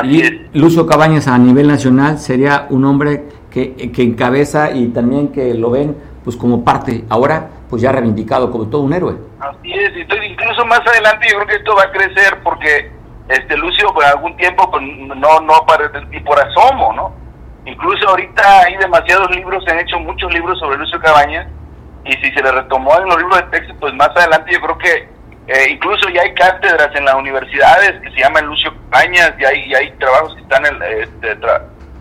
[0.03, 5.53] y Lucio Cabañas a nivel nacional sería un hombre que, que encabeza y también que
[5.53, 9.15] lo ven pues como parte ahora pues ya reivindicado como todo un héroe.
[9.39, 12.91] Así es, incluso más adelante yo creo que esto va a crecer porque
[13.27, 15.53] este Lucio por algún tiempo pues, no no
[16.11, 17.13] y por asomo, ¿no?
[17.65, 21.47] Incluso ahorita hay demasiados libros, se han hecho muchos libros sobre Lucio Cabañas
[22.05, 24.77] y si se le retomó en los libros de texto, pues más adelante yo creo
[24.77, 25.09] que
[25.47, 29.59] eh, incluso ya hay cátedras en las universidades que se llaman Lucio Cabañas y hay,
[29.65, 31.37] y hay trabajos que están en, este,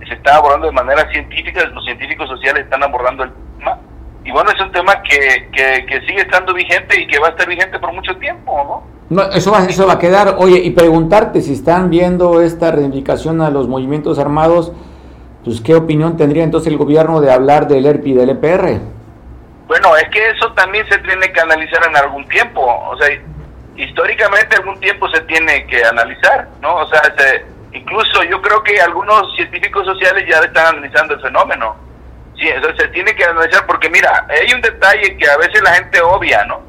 [0.06, 3.78] se está abordando de manera científica, los científicos sociales están abordando el tema.
[4.24, 7.48] Y bueno, es un tema que, que, sigue estando vigente y que va a estar
[7.48, 9.22] vigente por mucho tiempo, ¿no?
[9.22, 10.36] No, eso va, eso va a quedar.
[10.38, 14.72] Oye, y preguntarte si están viendo esta reivindicación a los movimientos armados,
[15.44, 18.80] pues qué opinión tendría entonces el gobierno de hablar del ERPI y del EPR.
[19.70, 22.60] Bueno, es que eso también se tiene que analizar en algún tiempo.
[22.90, 23.08] O sea,
[23.76, 26.74] históricamente algún tiempo se tiene que analizar, ¿no?
[26.74, 31.76] O sea, se, Incluso yo creo que algunos científicos sociales ya están analizando el fenómeno.
[32.36, 35.74] Sí, eso se tiene que analizar porque mira, hay un detalle que a veces la
[35.74, 36.62] gente obvia, ¿no?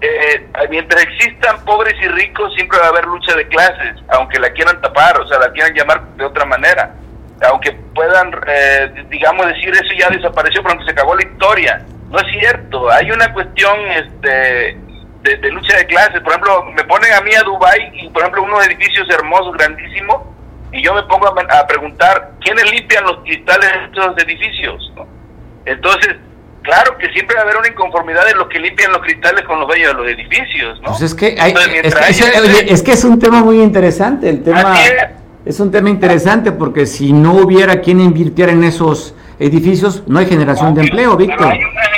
[0.00, 4.50] Eh, mientras existan pobres y ricos siempre va a haber lucha de clases, aunque la
[4.50, 6.94] quieran tapar, o sea, la quieran llamar de otra manera.
[7.42, 11.84] Aunque puedan, eh, digamos, decir eso ya desapareció, pero se acabó la historia.
[12.10, 14.78] No es cierto, hay una cuestión este,
[15.22, 16.20] de, de, lucha de clases.
[16.20, 20.22] Por ejemplo, me ponen a mí a Dubai y, por ejemplo, unos edificios hermosos, grandísimos,
[20.72, 24.92] y yo me pongo a, preguntar, ¿quiénes limpian los cristales de estos edificios?
[25.64, 26.16] Entonces,
[26.62, 29.60] claro que siempre va a haber una inconformidad de los que limpian los cristales con
[29.60, 30.88] los dueños de los edificios, ¿no?
[30.88, 34.76] Pues es que, es, que es, un tema muy interesante, el tema
[35.44, 35.60] es.
[35.60, 40.74] un tema interesante porque si no hubiera quien invirtiera en esos edificios, no hay generación
[40.74, 41.54] de empleo, Víctor.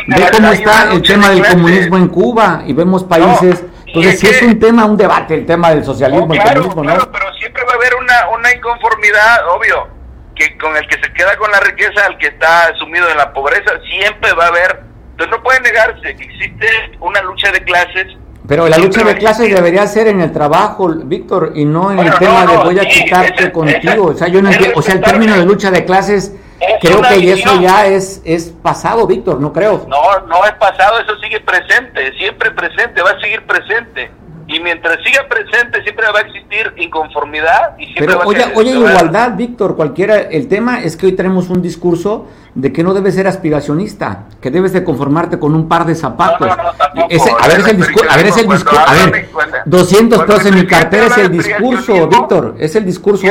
[0.06, 3.64] Ve cómo está el tema del comunismo en Cuba y vemos países.
[3.86, 7.12] entonces, si es un tema, un debate, el tema del socialismo, el comunismo, ¿no?
[7.12, 9.88] pero siempre va a haber una, una inconformidad, obvio,
[10.34, 13.32] que con el que se queda con la riqueza, al que está sumido en la
[13.32, 14.82] pobreza, siempre va a haber.
[15.12, 16.68] Entonces, no puede negarse que existe
[17.00, 18.06] una lucha de clases
[18.48, 22.14] pero la lucha de clases debería ser en el trabajo, Víctor, y no en el
[22.14, 24.06] tema de voy a chicarte contigo.
[24.06, 26.34] o sea, yo no o sea, el término de lucha de clases,
[26.80, 29.86] creo que eso ya es, es pasado, Víctor, no creo.
[29.88, 34.10] No, no es pasado, eso sigue presente, siempre presente, va a seguir presente.
[34.46, 38.70] Y mientras siga presente, siempre va a existir inconformidad y siempre Pero va oye, oye,
[38.70, 42.26] igualdad, Víctor, cualquiera, el tema es que hoy tenemos un discurso
[42.58, 46.50] de que no debes ser aspiracionista, que debes de conformarte con un par de zapatos.
[46.50, 49.28] a ver, es el discurso, a ver, es el discurso, a ver,
[49.64, 53.28] 200 pesos en mi cartera es el discurso, Víctor, es el discurso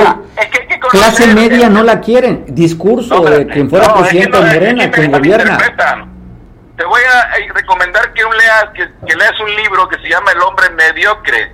[0.90, 5.58] Clase media no la quieren, discurso de quien fuera presidente de Morena, quien gobierna.
[6.78, 10.42] Te voy a eh, recomendar que, leas, que, leas un libro que se llama El
[10.42, 11.52] hombre mediocre,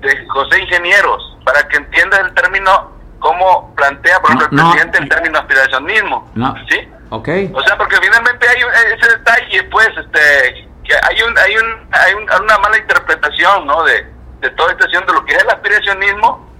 [0.00, 5.08] de José Ingenieros, para que entiendas el término, cómo plantea, por ejemplo, el presidente el
[5.08, 6.28] término aspiracionismo.
[6.68, 6.88] ¿Sí?
[7.10, 7.52] Okay.
[7.54, 8.62] O sea, porque finalmente hay
[8.96, 13.84] ese detalle, pues, este, que hay un, hay un, hay una mala interpretación, ¿no?
[13.84, 14.06] De,
[14.40, 16.54] de toda esta acción de lo que es el aspiracionismo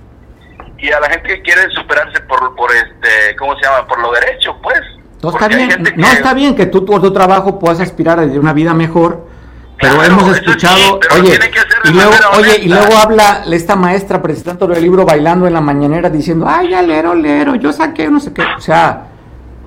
[0.78, 3.86] y a la gente que quiere superarse por, por este, ¿cómo se llama?
[3.86, 4.80] Por lo derecho, pues.
[5.22, 8.52] No está bien, no está bien que tú por tu trabajo puedas aspirar a una
[8.52, 9.26] vida mejor,
[9.80, 11.38] pero hemos escuchado, oye,
[11.84, 16.10] y luego, oye, y luego habla esta maestra presentando el libro bailando en la mañanera
[16.10, 19.06] diciendo, ay, ya lero, lero, yo saqué no sé qué, o sea,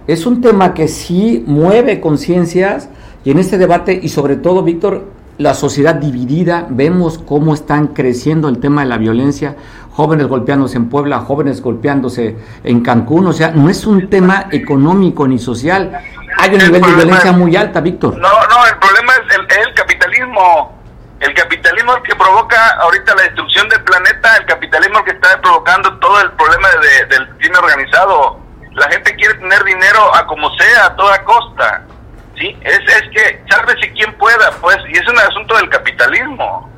[0.07, 2.89] es un tema que sí mueve conciencias
[3.25, 8.47] y en este debate y sobre todo, Víctor, la sociedad dividida, vemos cómo están creciendo
[8.47, 9.55] el tema de la violencia,
[9.91, 15.27] jóvenes golpeándose en Puebla, jóvenes golpeándose en Cancún, o sea, no es un tema económico
[15.27, 15.91] ni social,
[16.39, 18.17] hay un nivel de violencia muy alta, Víctor.
[18.17, 20.73] No, no, el problema es el, capitalismo,
[21.19, 25.39] el capitalismo el que provoca ahorita la destrucción del planeta, el capitalismo el que está
[25.41, 26.67] provocando todo el problema
[27.09, 28.46] del crimen organizado
[28.77, 31.83] la gente quiere tener dinero a como sea, a toda costa.
[32.37, 32.55] ¿sí?
[32.61, 36.69] Es, es que, sálvese quien pueda, pues, y es un asunto del capitalismo.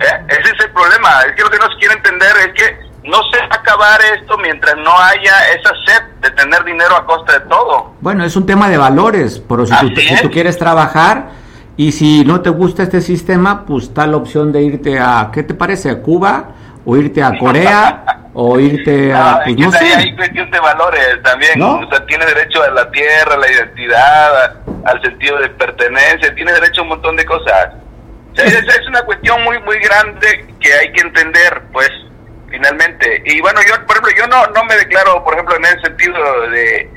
[0.00, 0.24] ¿eh?
[0.28, 1.22] Ese es el problema.
[1.28, 4.00] Es que lo que no se quiere entender es que no se va a acabar
[4.18, 7.92] esto mientras no haya esa sed de tener dinero a costa de todo.
[8.00, 11.28] Bueno, es un tema de valores, pero si, tú, si tú, quieres trabajar
[11.76, 15.42] y si no te gusta este sistema, pues está la opción de irte a, ¿qué
[15.42, 15.90] te parece?
[15.90, 16.52] ¿A Cuba?
[16.86, 18.23] ¿O irte a Corea?
[18.34, 19.40] O irte a...
[19.44, 19.94] Pues, no, sé.
[19.94, 21.62] Hay cuestión de valores también.
[21.62, 26.52] O sea, tiene derecho a la tierra, a la identidad, al sentido de pertenencia, tiene
[26.52, 27.70] derecho a un montón de cosas.
[28.32, 31.90] O sea, es, una cuestión muy, muy grande que hay que entender, pues,
[32.50, 33.22] finalmente.
[33.24, 36.50] Y bueno, yo, por ejemplo, yo no, no me declaro, por ejemplo, en ese sentido
[36.50, 36.90] de,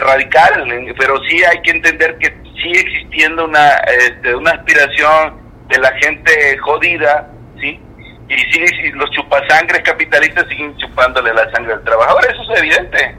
[0.00, 0.66] radical,
[0.98, 6.58] pero sí hay que entender que sigue existiendo una, este, una aspiración de la gente
[6.58, 7.28] jodida,
[7.60, 7.80] ¿sí?
[8.28, 13.14] Y sí, los chupasangres capitalistas siguen chupándole la sangre al trabajador, eso es evidente,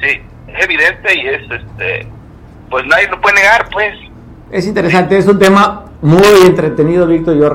[0.00, 2.06] sí, es evidente y es, este,
[2.68, 3.94] pues nadie lo puede negar, pues.
[4.50, 7.50] Es interesante, es un tema muy entretenido, Víctor, yo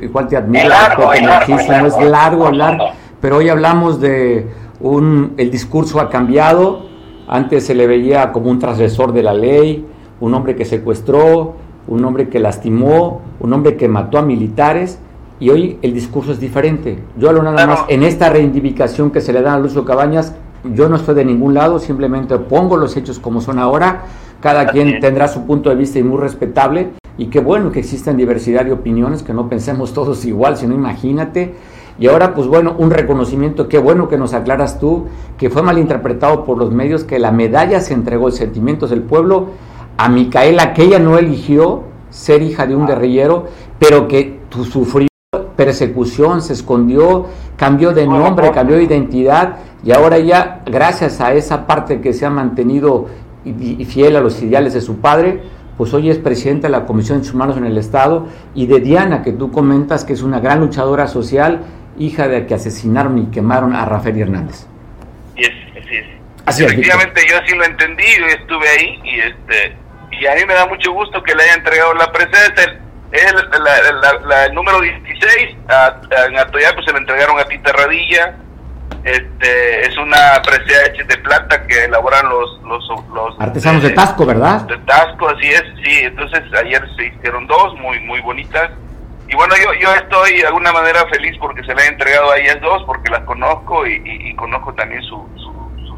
[0.00, 4.48] igual te admiro, muchísimo, es largo hablar, pero hoy hablamos de
[4.80, 6.86] un, el discurso ha cambiado,
[7.28, 9.86] antes se le veía como un transgresor de la ley,
[10.18, 14.98] un hombre que secuestró, un hombre que lastimó, un hombre que mató a militares,
[15.42, 17.00] y hoy el discurso es diferente.
[17.18, 20.36] Yo hablo nada más en esta reivindicación que se le da a Lucio Cabañas,
[20.72, 24.04] yo no estoy de ningún lado, simplemente pongo los hechos como son ahora,
[24.40, 28.16] cada quien tendrá su punto de vista y muy respetable, y qué bueno que existen
[28.16, 31.56] diversidad de opiniones, que no pensemos todos igual, sino imagínate.
[31.98, 35.06] Y ahora, pues bueno, un reconocimiento, qué bueno que nos aclaras tú,
[35.38, 39.48] que fue malinterpretado por los medios, que la medalla se entregó, el sentimientos del pueblo,
[39.96, 43.46] a Micaela, que ella no eligió ser hija de un guerrillero,
[43.80, 45.08] pero que sufrió
[45.56, 51.66] persecución, se escondió, cambió de nombre, cambió de identidad y ahora ya, gracias a esa
[51.66, 53.08] parte que se ha mantenido
[53.44, 55.40] y, fiel a los ideales de su padre,
[55.76, 59.22] pues hoy es presidente de la Comisión de Humanos en el Estado y de Diana,
[59.22, 61.62] que tú comentas que es una gran luchadora social,
[61.98, 64.66] hija de que asesinaron y quemaron a Rafael Hernández.
[65.34, 65.52] Así es,
[66.46, 66.72] así es.
[66.72, 69.82] Efectivamente, yo así lo entendí, yo estuve ahí y este
[70.20, 72.80] y a mí me da mucho gusto que le haya entregado la presencia
[73.12, 73.34] es
[74.48, 78.36] el número 16, a, en Atoyac pues se le entregaron a Tita Radilla,
[79.04, 82.60] este, es una presea hecha de plata que elaboran los...
[82.62, 84.62] los, los Artesanos de eh, Tasco, ¿verdad?
[84.62, 88.70] De Tasco, así es, sí, entonces ayer se hicieron dos muy muy bonitas.
[89.28, 92.38] Y bueno, yo, yo estoy de alguna manera feliz porque se le ha entregado a
[92.38, 95.52] ellas dos, porque las conozco y, conozco también su, su,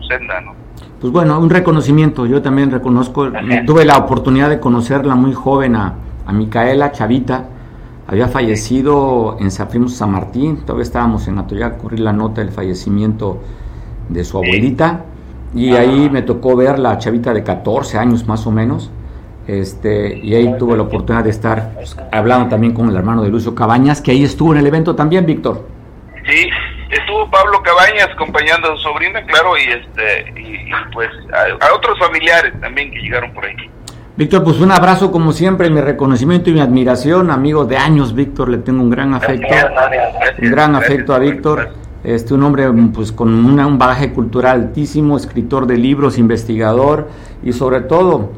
[0.09, 0.55] senda, ¿no?
[1.01, 3.31] Pues bueno, un reconocimiento, yo también reconozco,
[3.67, 5.95] tuve la oportunidad de conocerla muy joven a,
[6.27, 7.49] a Micaela Chavita,
[8.07, 13.41] había fallecido en San San Martín, todavía estábamos en Atoyac, corrí la nota del fallecimiento
[14.09, 15.05] de su abuelita,
[15.55, 18.91] y ahí me tocó ver la chavita de 14 años más o menos,
[19.47, 23.29] este, y ahí tuve la oportunidad de estar pues, hablando también con el hermano de
[23.29, 25.67] Lucio Cabañas, que ahí estuvo en el evento también, Víctor.
[26.27, 26.49] Sí,
[26.91, 31.11] estuvo Pablo Cabañas acompañando a su sobrina, claro, y este y, pues
[31.61, 33.57] a, otros familiares también que llegaron por ahí.
[34.17, 38.49] Víctor, pues un abrazo como siempre, mi reconocimiento y mi admiración, amigo de años, Víctor,
[38.49, 39.49] le tengo un gran afecto,
[40.41, 41.71] un gran afecto a Víctor,
[42.05, 47.09] este un hombre pues con un bagaje cultural altísimo, escritor de libros, investigador
[47.43, 48.31] y sobre todo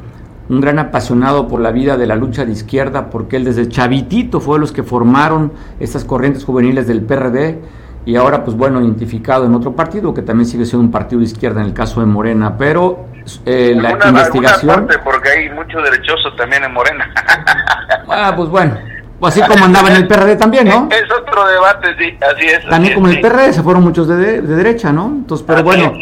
[0.49, 4.41] un gran apasionado por la vida de la lucha de izquierda, porque él desde chavitito
[4.41, 7.61] fue de los que formaron estas corrientes juveniles del PRD
[8.07, 11.27] y ahora, pues bueno, identificado en otro partido, que también sigue siendo un partido de
[11.27, 14.89] izquierda en el caso de Morena, pero eh, la investigación...
[15.05, 17.13] porque hay mucho derechoso también en Morena.
[18.09, 18.79] ah, pues bueno,
[19.23, 20.89] así como andaba en el PRD también, ¿no?
[20.91, 22.67] Es otro debate, sí, así es.
[22.69, 25.07] También como en el PRD se fueron muchos de, derecha, ¿no?
[25.07, 25.93] Entonces, pero bueno,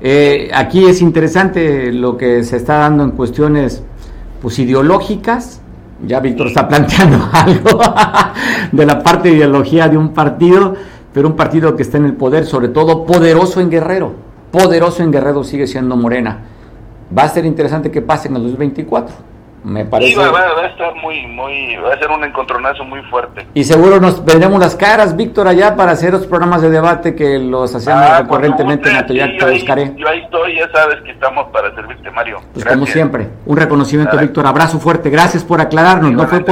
[0.00, 3.82] eh, aquí es interesante lo que se está dando en cuestiones
[4.40, 5.62] pues ideológicas.
[6.02, 7.80] Ya Víctor está planteando algo
[8.70, 10.76] de la parte de ideología de un partido
[11.16, 14.12] pero un partido que está en el poder, sobre todo poderoso en Guerrero,
[14.50, 16.40] poderoso en Guerrero sigue siendo Morena.
[17.16, 19.36] Va a ser interesante que pase en el 2024.
[19.64, 20.16] Me parece.
[20.16, 23.48] va, a estar muy, muy, va a ser un encontronazo muy fuerte.
[23.52, 27.40] Y seguro nos veremos las caras, Víctor, allá para hacer los programas de debate que
[27.40, 29.48] los hacemos ah, recurrentemente en Atoyac, yo,
[29.96, 32.38] yo ahí estoy, ya sabes que estamos para servirte, Mario.
[32.52, 36.44] Pues como siempre, un reconocimiento, Víctor, abrazo fuerte, gracias por aclararnos, no fue,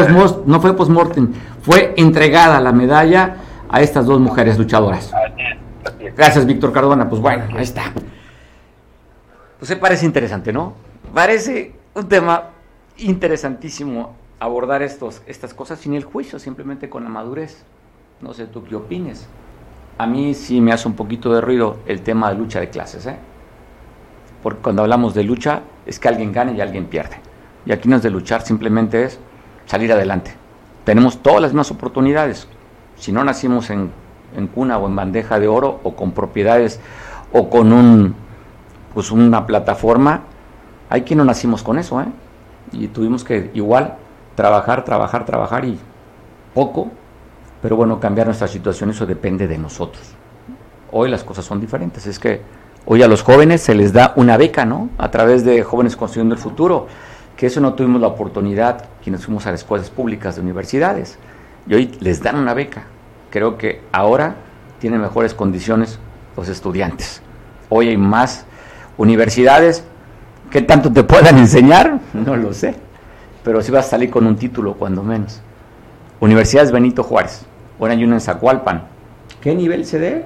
[0.47, 3.37] no fue post-mortem, fue entregada la medalla
[3.69, 5.13] a estas dos mujeres luchadoras.
[6.17, 7.09] Gracias, Víctor Cardona.
[7.09, 7.93] Pues bueno, ahí está.
[9.65, 10.75] Pues se parece interesante, ¿no?
[11.15, 12.51] Parece un tema
[12.99, 17.65] interesantísimo abordar estos, estas cosas sin el juicio, simplemente con la madurez.
[18.21, 19.27] No sé tú qué opines.
[19.97, 23.07] A mí sí me hace un poquito de ruido el tema de lucha de clases,
[23.07, 23.17] ¿eh?
[24.43, 27.17] Porque cuando hablamos de lucha es que alguien gane y alguien pierde.
[27.65, 29.19] Y aquí no es de luchar, simplemente es
[29.65, 30.35] salir adelante.
[30.85, 32.49] Tenemos todas las mismas oportunidades
[32.99, 33.93] si no nacimos en,
[34.55, 36.81] cuna o en bandeja de oro o con propiedades
[37.33, 38.24] o con un
[38.95, 40.23] pues una plataforma,
[40.89, 42.07] hay quien no nacimos con eso, ¿eh?
[42.73, 43.97] Y tuvimos que igual
[44.35, 45.79] trabajar, trabajar, trabajar y
[46.55, 46.91] poco,
[47.61, 50.15] pero bueno, cambiar nuestra situación, eso depende de nosotros.
[50.93, 52.41] Hoy las cosas son diferentes, es que
[52.87, 54.91] hoy a los jóvenes se les da una beca, ¿no?
[54.99, 56.87] A través de Jóvenes Construyendo el Futuro,
[57.37, 61.19] que eso no tuvimos la oportunidad quienes fuimos a las escuelas públicas de universidades
[61.67, 62.85] y hoy les dan una beca.
[63.31, 64.37] Creo que ahora
[64.79, 65.99] tienen mejores condiciones
[66.37, 67.23] los estudiantes.
[67.69, 68.47] Hoy hay más
[68.97, 69.85] universidades.
[70.51, 72.01] ¿Qué tanto te puedan enseñar?
[72.13, 72.75] No lo sé.
[73.43, 75.41] Pero sí vas a salir con un título, cuando menos.
[76.21, 77.45] Universidades Benito Juárez.
[77.79, 78.85] Ahora hay una en Zacualpan.
[79.41, 80.25] ¿Qué nivel se dé?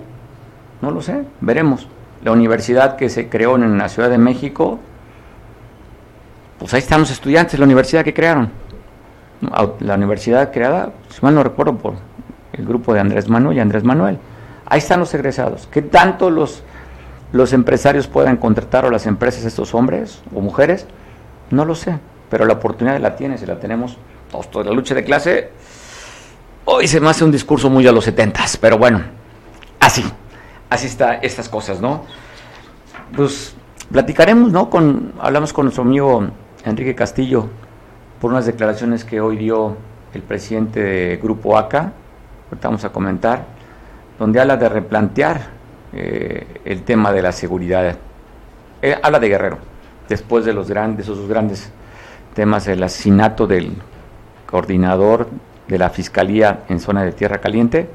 [0.81, 1.25] No lo sé.
[1.41, 1.89] Veremos.
[2.23, 4.79] La universidad que se creó en la Ciudad de México,
[6.59, 8.51] pues ahí están los estudiantes la universidad que crearon
[9.81, 11.95] la universidad creada, si mal no recuerdo, por
[12.53, 14.19] el grupo de Andrés Manuel y Andrés Manuel.
[14.67, 15.69] Ahí están los egresados.
[15.71, 16.63] ¿Qué tanto los,
[17.33, 20.87] los empresarios puedan contratar o las empresas estos hombres o mujeres?
[21.51, 21.99] No lo sé,
[22.31, 23.99] pero la oportunidad la tiene, si la tenemos.
[24.31, 25.51] Todos, la lucha de clase,
[26.67, 29.01] hoy se me hace un discurso muy a los setentas, pero bueno,
[29.81, 30.05] así,
[30.69, 32.05] así está estas cosas, ¿no?
[33.17, 33.55] Pues
[33.91, 34.69] platicaremos, ¿no?
[34.69, 36.27] Con, hablamos con nuestro amigo
[36.65, 37.49] Enrique Castillo,
[38.21, 39.77] por unas declaraciones que hoy dio
[40.13, 41.93] el presidente de Grupo ACA,
[42.51, 43.47] ahorita vamos a comentar,
[44.19, 45.58] donde habla de replantear
[45.93, 47.97] eh, el tema de la seguridad.
[48.83, 49.59] Eh, habla de Guerrero,
[50.09, 51.71] después de los grandes, esos grandes
[52.35, 53.73] temas del asesinato del
[54.47, 55.29] coordinador
[55.67, 57.89] de la Fiscalía en zona de Tierra Caliente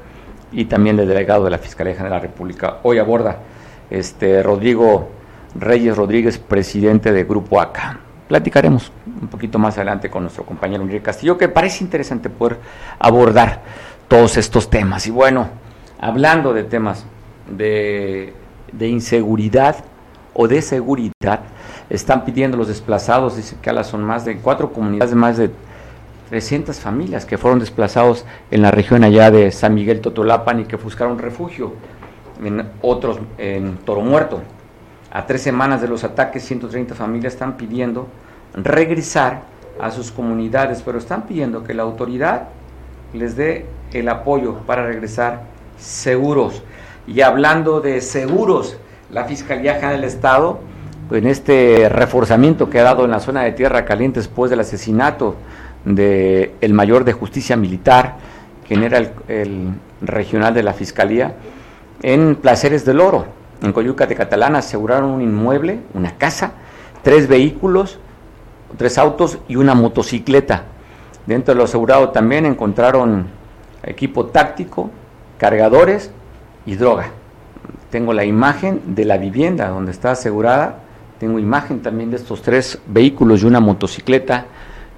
[0.52, 2.78] y también del delegado de la Fiscalía General de la República.
[2.82, 3.38] Hoy aborda
[3.90, 5.10] este Rodrigo
[5.54, 11.02] Reyes Rodríguez, presidente de Grupo ACA platicaremos un poquito más adelante con nuestro compañero Enrique
[11.02, 12.58] Castillo, que parece interesante poder
[12.98, 13.62] abordar
[14.08, 15.06] todos estos temas.
[15.06, 15.48] Y bueno,
[16.00, 17.04] hablando de temas
[17.48, 18.32] de,
[18.80, 19.84] inseguridad
[20.32, 21.40] o de seguridad,
[21.90, 25.50] están pidiendo los desplazados, dice que son más de cuatro comunidades, más de
[26.30, 30.76] 300 familias que fueron desplazados en la región allá de San Miguel Totolapan y que
[30.76, 31.74] buscaron refugio
[32.42, 34.40] en otros en Toro Muerto.
[35.12, 38.08] A tres semanas de los ataques, 130 familias están pidiendo
[38.54, 39.42] regresar
[39.80, 42.48] a sus comunidades, pero están pidiendo que la autoridad
[43.12, 45.42] les dé el apoyo para regresar
[45.78, 46.62] seguros.
[47.06, 48.78] Y hablando de seguros,
[49.10, 50.58] la Fiscalía General del Estado,
[51.10, 55.36] en este reforzamiento que ha dado en la zona de Tierra Caliente después del asesinato
[55.84, 58.16] del el mayor de justicia militar,
[58.66, 58.98] quien era
[59.28, 61.34] el, regional de la Fiscalía,
[62.02, 63.26] en Placeres del Oro,
[63.62, 66.52] en Coyuca de Catalán, aseguraron un inmueble, una casa,
[67.02, 67.98] tres vehículos,
[68.78, 70.64] tres autos y una motocicleta.
[71.26, 73.26] Dentro de lo asegurado también encontraron
[73.82, 74.90] equipo táctico,
[75.36, 76.10] cargadores
[76.66, 77.10] y droga.
[77.90, 80.80] Tengo la imagen de la vivienda donde está asegurada,
[81.18, 84.46] tengo imagen también de estos tres vehículos y una motocicleta,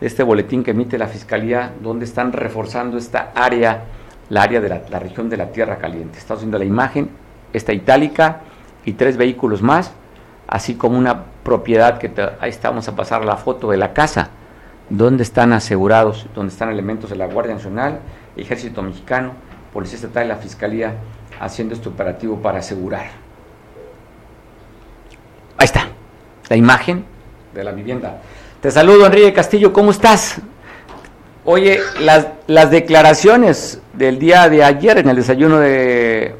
[0.00, 3.84] este boletín que emite la Fiscalía, donde están reforzando esta área,
[4.28, 6.18] la área de la, región de la Tierra Caliente.
[6.18, 7.10] Estamos viendo la imagen,
[7.52, 8.40] esta itálica
[8.84, 9.92] y tres vehículos más,
[10.48, 12.10] así como una propiedad que
[12.40, 14.30] ahí estamos a pasar la foto de la casa,
[14.88, 18.00] donde están asegurados, donde están elementos de la Guardia Nacional,
[18.36, 19.32] Ejército Mexicano,
[19.72, 20.94] Policía Estatal y la Fiscalía
[21.40, 23.06] haciendo este operativo para asegurar.
[25.56, 25.88] Ahí está,
[26.48, 27.04] la imagen
[27.54, 28.20] de la vivienda.
[28.60, 30.36] Te saludo, Enrique Castillo, ¿cómo estás?
[31.44, 36.34] Oye, las, las declaraciones del día de ayer en el desayuno de,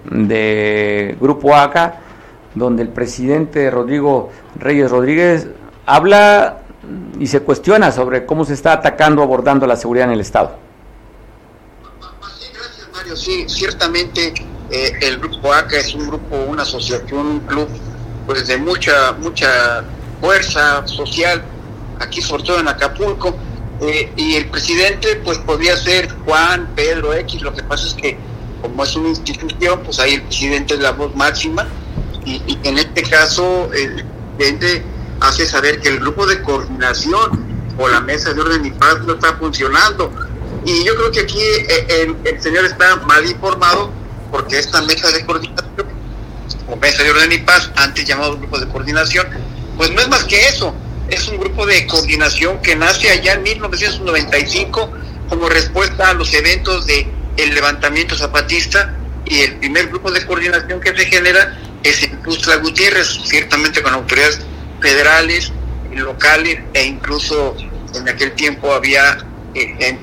[1.21, 2.01] Grupo ACA,
[2.55, 5.47] donde el presidente Rodrigo Reyes Rodríguez
[5.87, 6.59] habla
[7.19, 10.57] y se cuestiona sobre cómo se está atacando, abordando la seguridad en el Estado.
[12.53, 13.17] Gracias, Mario.
[13.17, 14.35] Sí, ciertamente
[14.71, 17.69] eh, el Grupo ACA es un grupo, una asociación, un club
[18.27, 19.85] pues de mucha, mucha
[20.21, 21.45] fuerza social,
[22.01, 23.37] aquí sobre todo en Acapulco,
[23.81, 28.19] eh, y el presidente pues podría ser Juan, Pedro, X, lo que pasa es que
[28.61, 31.69] como es una institución, pues ahí el presidente es la voz máxima,
[32.25, 34.05] y, en este caso el
[34.37, 34.83] presidente
[35.21, 37.47] hace saber que el grupo de coordinación
[37.79, 40.11] o la mesa de orden y paz no está funcionando.
[40.64, 43.93] Y yo creo que aquí eh, el señor está mal informado
[44.31, 45.87] porque esta mesa de coordinación,
[46.68, 49.27] o mesa de orden y paz, antes llamado grupo de coordinación,
[49.77, 50.74] pues no es más que eso,
[51.09, 54.93] es un grupo de coordinación que nace allá en 1995
[55.29, 57.07] como respuesta a los eventos de
[57.37, 63.09] levantamiento zapatista y el primer grupo de coordinación que se genera es en Tuzla Gutiérrez,
[63.24, 64.41] ciertamente con autoridades
[64.81, 65.53] federales,
[65.95, 67.57] locales e incluso
[67.95, 69.18] en aquel tiempo había
[69.57, 69.99] en,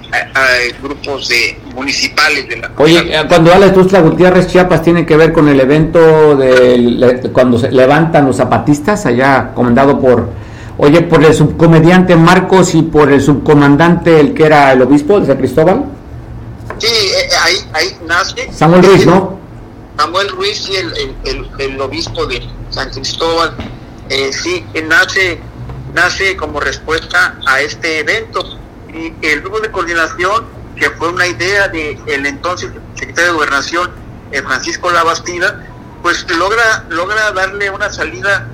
[0.82, 5.16] grupos de municipales de la Oye, eh, cuando habla de Tuzla Gutiérrez, Chiapas, ¿tiene que
[5.16, 10.30] ver con el evento de cuando se levantan los zapatistas, allá comandado por,
[10.78, 15.28] oye, por el subcomediante Marcos y por el subcomandante, el que era el obispo de
[15.28, 15.86] San Cristóbal?
[16.80, 18.52] Sí, eh, eh, ahí, ahí nace.
[18.52, 19.38] Samuel Ruiz, ¿no?
[19.98, 22.42] Samuel Ruiz y el, el, el, obispo de
[22.72, 23.56] San Cristóbal,
[24.32, 25.40] sí, nace,
[25.94, 28.63] nace como respuesta a este evento
[28.94, 33.92] y el grupo de coordinación, que fue una idea del el entonces secretario de Gobernación,
[34.32, 35.66] eh, Francisco Labastida,
[36.02, 38.48] pues logra, logra darle una salida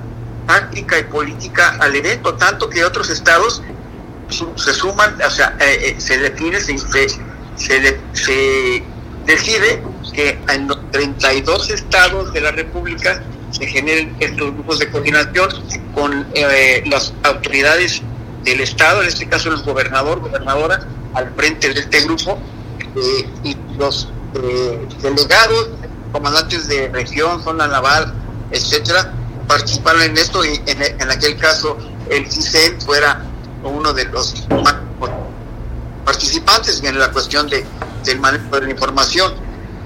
[0.46, 3.62] táctica y política al evento, tanto que otros estados
[4.28, 8.82] se suman, o sea, eh, eh, se define, se, se, se,
[9.26, 9.82] decide
[10.14, 15.50] que en los 32 estados de la República se generen estos grupos de coordinación
[15.94, 16.26] con
[16.86, 18.02] las autoridades
[18.44, 20.80] del Estado, en este caso el gobernador, gobernadora,
[21.14, 22.38] al frente de este grupo,
[22.96, 25.68] eh, y los eh, delegados,
[26.12, 28.12] comandantes de región, zona naval,
[28.50, 29.12] etcétera,
[29.46, 31.76] participaron en esto y en, aquel caso
[32.08, 33.24] el CISEN fuera
[33.62, 34.46] uno de los
[36.04, 37.64] participantes en la cuestión de,
[38.04, 39.32] del manejo de la información.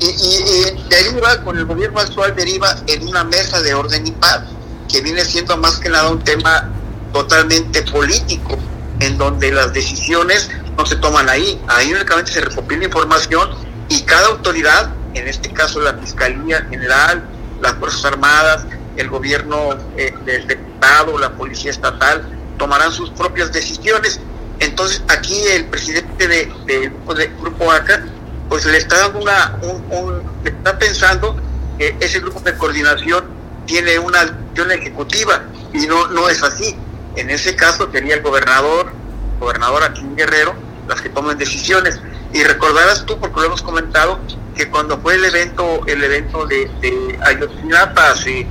[0.01, 4.43] Y, y, deriva, con el gobierno actual, deriva en una mesa de orden y paz,
[4.91, 6.71] que viene siendo más que nada un tema
[7.15, 8.59] totalmente político,
[8.99, 13.51] en donde las decisiones no se toman ahí, ahí únicamente se recopila información
[13.89, 17.23] y cada autoridad, en este caso la Fiscalía General,
[17.62, 24.21] las Fuerzas Armadas, el gobierno eh, del Estado, la Policía Estatal, tomarán sus propias decisiones.
[24.59, 26.93] Entonces aquí el presidente de,
[27.41, 28.05] Grupo ACA,
[28.49, 31.37] pues le está dando una, un, le está pensando
[31.79, 33.25] que ese grupo de coordinación
[33.67, 36.77] tiene una acción ejecutiva y no, no es así.
[37.17, 38.93] En ese caso sería el gobernador,
[39.39, 40.55] gobernador aquí en Guerrero,
[40.89, 42.01] las que tomen decisiones.
[42.33, 44.19] Y recordarás tú, porque lo hemos comentado,
[44.57, 48.47] que cuando fue el evento, el evento de, de Ayotzinapa hace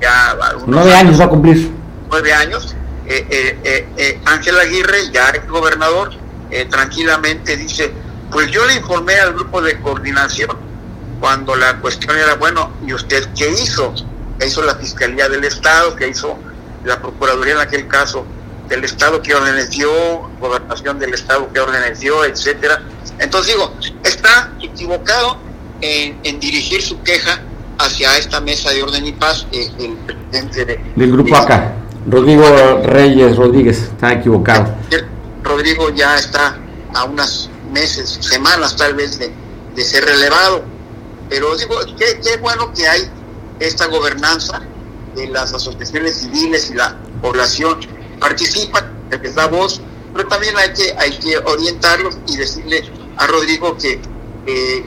[0.00, 1.70] ya nueve años, va a cumplir.
[2.10, 2.74] Nueve años,
[3.06, 6.10] eh, eh, eh, Ángel Aguirre, ya el gobernador,
[6.70, 7.92] tranquilamente dice,
[8.30, 10.56] pues yo le informé al grupo de coordinación
[11.20, 13.94] cuando la cuestión era, bueno, ¿y usted qué hizo?
[14.38, 15.94] ¿Qué hizo la Fiscalía del Estado?
[15.96, 16.38] ¿Qué hizo
[16.88, 18.24] la Procuraduría en aquel caso
[18.68, 19.90] del Estado que órdenes dio,
[20.40, 22.82] gobernación del Estado que órdenes dio, etcétera.
[23.18, 23.72] Entonces digo,
[24.04, 25.38] está equivocado
[25.80, 27.40] en, dirigir su queja
[27.78, 31.74] hacia esta mesa de orden y paz eh, el presidente del grupo acá,
[32.06, 32.44] Rodrigo
[32.84, 34.74] Reyes Rodríguez, está equivocado.
[35.42, 36.58] Rodrigo ya está
[36.94, 39.32] a unas meses, semanas tal vez de,
[39.84, 40.64] ser relevado,
[41.28, 43.08] pero digo, qué, qué bueno que hay
[43.60, 44.60] esta gobernanza
[45.14, 47.80] de las asociaciones civiles y la población
[48.20, 49.80] participa, que les da voz,
[50.14, 52.82] pero también hay que, hay que orientarlos y decirle
[53.16, 54.00] a Rodrigo que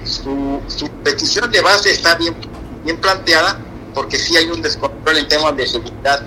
[0.04, 2.36] su, su, petición de base está bien
[2.84, 3.60] bien planteada,
[3.94, 6.24] porque sí hay un descontrol en temas de seguridad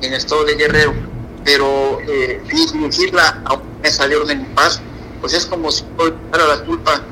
[0.00, 0.94] en el estado de Guerrero,
[1.44, 2.40] pero eh,
[2.72, 4.80] dirigirla a una mesa de orden y paz,
[5.20, 7.02] pues es como si le la culpa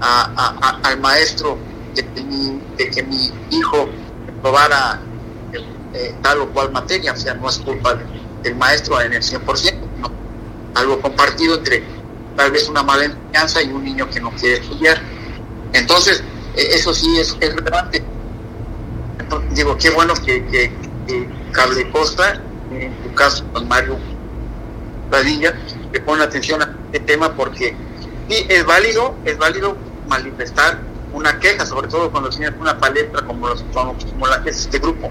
[0.00, 1.58] al maestro
[1.94, 3.88] de que, mi, de que mi hijo
[4.42, 5.00] probara
[5.96, 7.98] eh, tal o cual materia, o sea, no es culpa
[8.42, 10.10] del maestro en el 100%, no.
[10.74, 11.82] algo compartido entre
[12.36, 15.00] tal vez una mala enseñanza y un niño que no quiere estudiar.
[15.72, 16.22] Entonces,
[16.54, 18.04] eh, eso sí es, relevante
[19.50, 20.70] digo, qué bueno que,
[21.52, 22.40] Cable Costa,
[22.70, 23.96] en tu caso con Mario
[25.10, 25.54] Padilla,
[25.92, 27.74] le pone atención a este tema porque
[28.28, 29.76] sí, es válido, es válido
[30.08, 30.78] manifestar
[31.12, 34.78] una queja, sobre todo cuando tienes una palestra como, los, como, la que es este
[34.78, 35.10] grupo.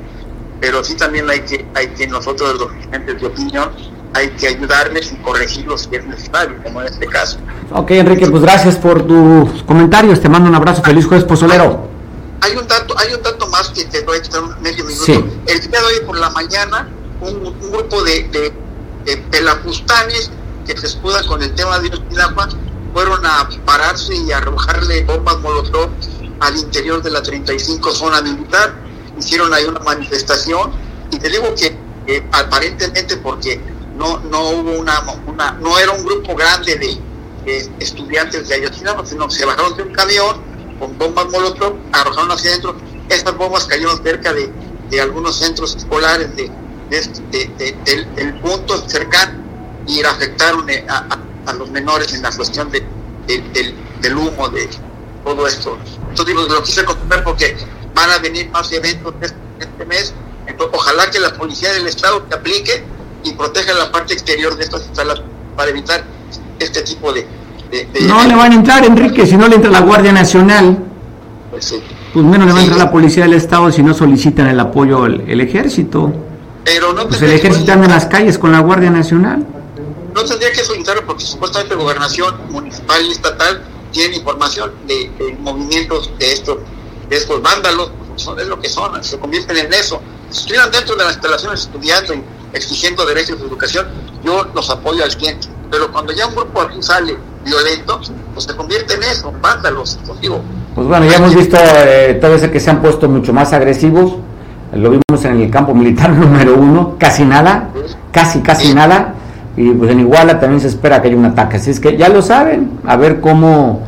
[0.66, 3.70] Pero sí también hay que, hay que nosotros los agentes de opinión
[4.16, 7.38] hay que ayudarles y corregirlos si es necesario, como en este caso.
[7.72, 10.22] Ok, Enrique, pues gracias por tus comentarios.
[10.22, 10.82] Te mando un abrazo.
[10.82, 11.96] Feliz jueves pozolero
[12.46, 14.20] hay un dato, hay un dato más que te doy
[14.62, 15.28] medio minuto.
[15.48, 16.88] El día de hoy por la mañana,
[17.22, 18.54] un, grupo de, de,
[19.06, 20.30] de, pelafustanes
[20.66, 22.50] que se escudan con el tema de Otinapa
[22.94, 25.90] fueron a pararse y arrojarle bombas molotov
[26.40, 28.74] al interior de la 35 zona militar.
[29.18, 30.72] Hicieron ahí una manifestación
[31.12, 31.78] y te digo que
[32.32, 33.60] aparentemente porque
[33.98, 37.00] no no hubo una, una no era un grupo grande de,
[37.80, 40.42] estudiantes de Ayotzinapa, sino se bajaron de un camión
[40.80, 42.76] con bombas molotov, arrojaron hacia adentro.
[43.08, 44.52] Estas bombas cayeron cerca de,
[44.90, 46.52] de algunos centros escolares de,
[46.90, 47.76] de,
[48.16, 49.44] del, punto cercano
[49.88, 52.86] y afectaron eh, a, a, los menores en la cuestión de,
[53.28, 54.70] del, del, humo, de
[55.24, 55.78] todo esto.
[56.10, 57.56] Entonces digo, lo quise contar porque
[57.96, 60.14] van a venir más eventos este, este mes.
[60.46, 62.84] Entonces, ojalá que la policía del Estado te aplique
[63.24, 66.04] y proteja la parte exterior de estas instalaciones para evitar
[66.60, 67.26] este tipo de,
[68.02, 70.78] no le van a entrar, Enrique, si no le entra la Guardia Nacional.
[71.52, 71.76] Pues,
[72.14, 75.06] pues menos le va a entrar la Policía del Estado si no solicitan el apoyo
[75.06, 76.14] el, ejército.
[76.64, 79.46] Pero no pues el ejército anda en las calles con la Guardia Nacional.
[80.14, 86.34] No tendría que solicitarlo porque supuestamente gobernación municipal y estatal tiene información de, movimientos de
[86.34, 86.58] estos,
[87.10, 90.02] estos vándalos, son, es lo que son, se convierten en eso.
[90.30, 93.88] Si estuvieran dentro de las instalaciones estudiando y exigiendo derechos de educación,
[94.24, 95.48] yo los apoyo al cliente.
[95.70, 98.00] Pero cuando ya un grupo aquí sale violento,
[98.34, 100.42] pues se convierte en eso, vándalos, contigo.
[100.74, 104.16] Pues bueno, ya hemos visto eh, tal vez que se han puesto mucho más agresivos,
[104.74, 107.70] lo vimos en el campo militar número uno, casi nada,
[108.12, 109.14] casi, casi nada,
[109.56, 112.10] y pues en Iguala también se espera que haya un ataque, así es que ya
[112.10, 113.84] lo saben, a ver cómo,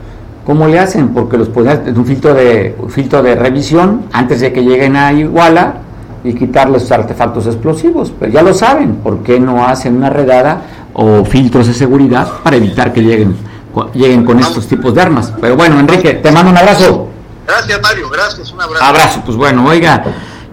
[0.48, 4.54] cómo le hacen, porque los ponen un filtro de, un filtro de revisión antes de
[4.54, 5.74] que lleguen a Iguala
[6.24, 10.62] y quitarles sus artefactos explosivos, pero ya lo saben, ¿por qué no hacen una redada
[10.93, 13.36] o filtros de seguridad para evitar que lleguen
[13.93, 15.34] lleguen con estos tipos de armas.
[15.39, 17.10] Pero bueno, Enrique, te mando un abrazo.
[17.45, 18.86] Gracias, Mario, gracias, un abrazo.
[18.86, 20.04] Abrazo, pues bueno, oiga,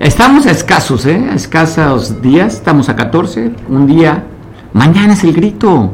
[0.01, 1.29] estamos a escasos, ¿eh?
[1.31, 4.25] A escasos días, estamos a 14, un día.
[4.73, 5.93] Mañana es el grito.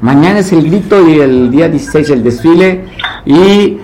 [0.00, 2.86] Mañana es el grito y el día 16 el desfile.
[3.26, 3.78] ¿Y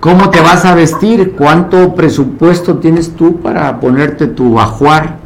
[0.00, 1.34] cómo te vas a vestir?
[1.36, 5.16] ¿Cuánto presupuesto tienes tú para ponerte tu ajuar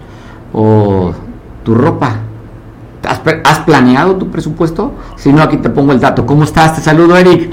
[0.53, 1.12] o
[1.64, 2.20] tu ropa?
[3.44, 4.94] ¿Has, planeado tu presupuesto?
[5.16, 6.24] Si no, aquí te pongo el dato.
[6.26, 6.76] ¿Cómo estás?
[6.76, 7.53] Te saludo, Eric.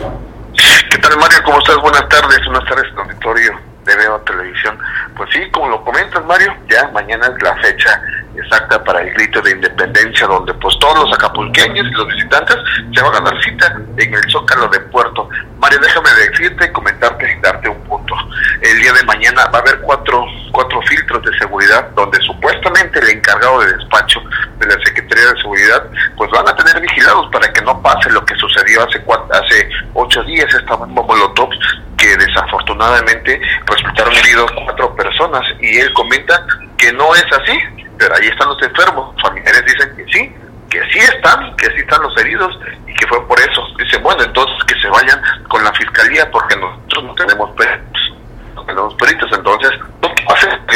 [0.90, 1.40] ¿Qué tal, Mario?
[1.46, 1.78] ¿Cómo estás?
[1.82, 2.40] Buenas tardes.
[2.46, 3.54] Buenas tardes, auditorio
[3.86, 4.78] de Veo Televisión.
[5.16, 8.02] Pues sí, como lo comentas, Mario, ya mañana es la fecha
[8.36, 12.58] exacta para el grito de independencia, donde pues todos los acapulqueños y los visitantes
[12.92, 15.30] se van a dar cita en el Zócalo de Puerto.
[15.60, 18.16] Mario, déjame decirte, comentarte y darte un punto.
[18.62, 23.10] El día de mañana va a haber cuatro, cuatro filtros de seguridad donde supuestamente el
[23.10, 24.20] encargado de despacho
[24.60, 25.84] de la Secretaría de Seguridad
[26.18, 30.24] pues van a tener vigilados para que no pase lo que sucedió hace hace ocho
[30.24, 31.50] días esta bomba molotov
[31.98, 32.18] que
[33.66, 36.46] resultaron heridos cuatro personas y él comenta
[36.78, 37.58] que no es así,
[37.98, 39.16] pero ahí están los enfermos.
[39.22, 40.36] Familiares dicen que sí,
[40.70, 42.58] que sí están, que sí están los heridos
[42.88, 43.62] y que fue por eso.
[43.78, 48.14] Dice, bueno, entonces que se vayan con la fiscalía porque nosotros no tenemos peritos,
[48.56, 49.32] no tenemos peritos.
[49.32, 49.72] Entonces,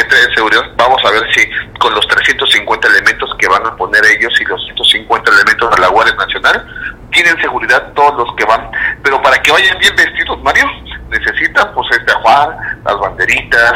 [0.08, 1.48] de seguridad, vamos a ver si
[1.78, 5.88] con los 350 elementos que van a poner ellos y los 150 elementos de la
[5.88, 6.66] Guardia Nacional,
[7.12, 8.70] tienen seguridad todos los que van.
[9.02, 10.64] Pero para que vayan bien vestidos, Mario,
[11.10, 12.50] necesitan pues este Juan,
[12.84, 13.72] las banderitas,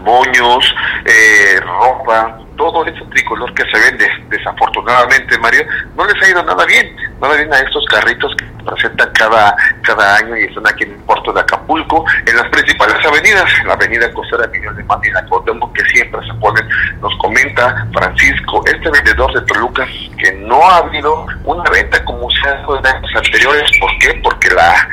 [0.00, 0.74] moños,
[1.04, 5.64] eh, ropa, todo ese tricolor que se vende, desafortunadamente, Mario,
[5.96, 10.16] no les ha ido nada bien, nada bien a estos carritos que presentan cada, cada
[10.16, 14.12] año y están aquí en el puerto de Acapulco, en las principales avenidas, la avenida
[14.12, 16.68] Costera Miguel de Mati y que siempre se ponen,
[17.00, 19.86] nos comenta Francisco, este vendedor de Toluca,
[20.18, 24.20] que no ha habido una venta como se ha hecho en años anteriores, ¿por qué?
[24.22, 24.88] Porque la,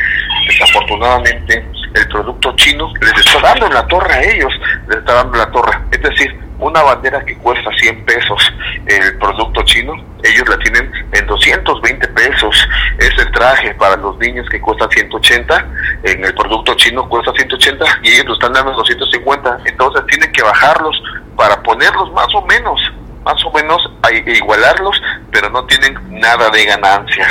[0.47, 4.53] desafortunadamente, el producto chino les está dando la torre a ellos,
[4.87, 8.53] les está dando la torre, es decir, una bandera que cuesta 100 pesos
[8.85, 12.67] el producto chino, ellos la tienen en 220 pesos.
[12.99, 15.67] Ese traje para los niños que cuesta 180,
[16.03, 19.59] en el producto chino cuesta 180 y ellos lo están dando en 250.
[19.65, 21.01] Entonces tienen que bajarlos
[21.35, 22.79] para ponerlos más o menos,
[23.23, 25.01] más o menos a igualarlos,
[25.31, 27.27] pero no tienen nada de ganancias.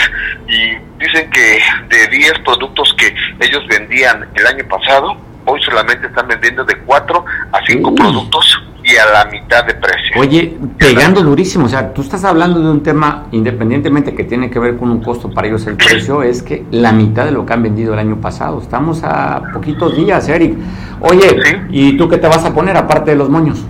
[0.48, 5.16] Y dicen que de 10 productos que ellos vendían el año pasado,
[5.46, 10.20] hoy solamente están vendiendo de 4 a 5 productos y a la mitad de precio.
[10.20, 14.58] Oye, pegando durísimo, o sea, tú estás hablando de un tema, independientemente que tiene que
[14.58, 17.52] ver con un costo para ellos el precio, es que la mitad de lo que
[17.52, 18.60] han vendido el año pasado.
[18.60, 20.56] Estamos a poquitos días, Eric.
[21.00, 21.36] Oye,
[21.70, 23.64] ¿y tú qué te vas a poner aparte de los moños?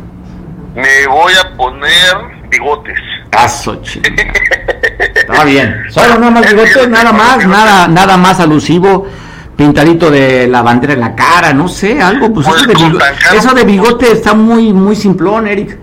[0.74, 2.98] Me voy a poner bigotes.
[3.30, 5.84] Caso, Está bien.
[5.90, 9.06] Solo nada más bigotes, nada más, nada, nada más alusivo
[9.60, 13.04] pintadito de la bandera en la cara, no sé, algo, pues, eso, de bigote,
[13.36, 15.78] eso, de bigote, está muy muy simplón, Eric.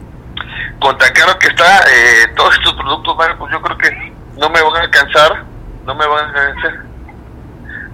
[0.79, 4.63] Con tan caro que está eh, todos estos productos, pues yo creo que no me
[4.63, 5.43] van a alcanzar,
[5.85, 6.85] no me van a alcanzar,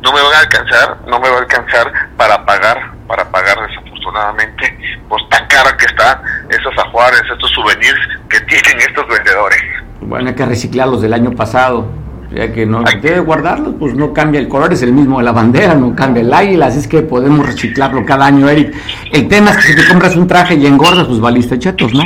[0.02, 3.58] no me van a alcanzar, no me va a alcanzar para pagar, para pagar
[4.04, 4.78] desafortunadamente,
[5.10, 8.00] pues tan caro que está esos ajuares, estos souvenirs
[8.30, 9.60] que tienen estos vendedores.
[10.02, 11.88] Bueno, hay que reciclarlos del año pasado
[12.32, 15.32] ya que no debe guardarlos, pues no cambia el color, es el mismo de la
[15.32, 18.76] bandera, no cambia el águila, así es que podemos reciclarlo cada año, Eric.
[19.12, 22.02] El tema es que si te compras un traje y engordas, pues valiste chetos, ¿no?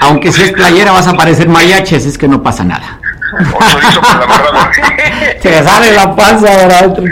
[0.00, 2.98] Aunque si es playera vas a parecer mariachis, es que no pasa nada.
[5.40, 6.48] Se sale la panza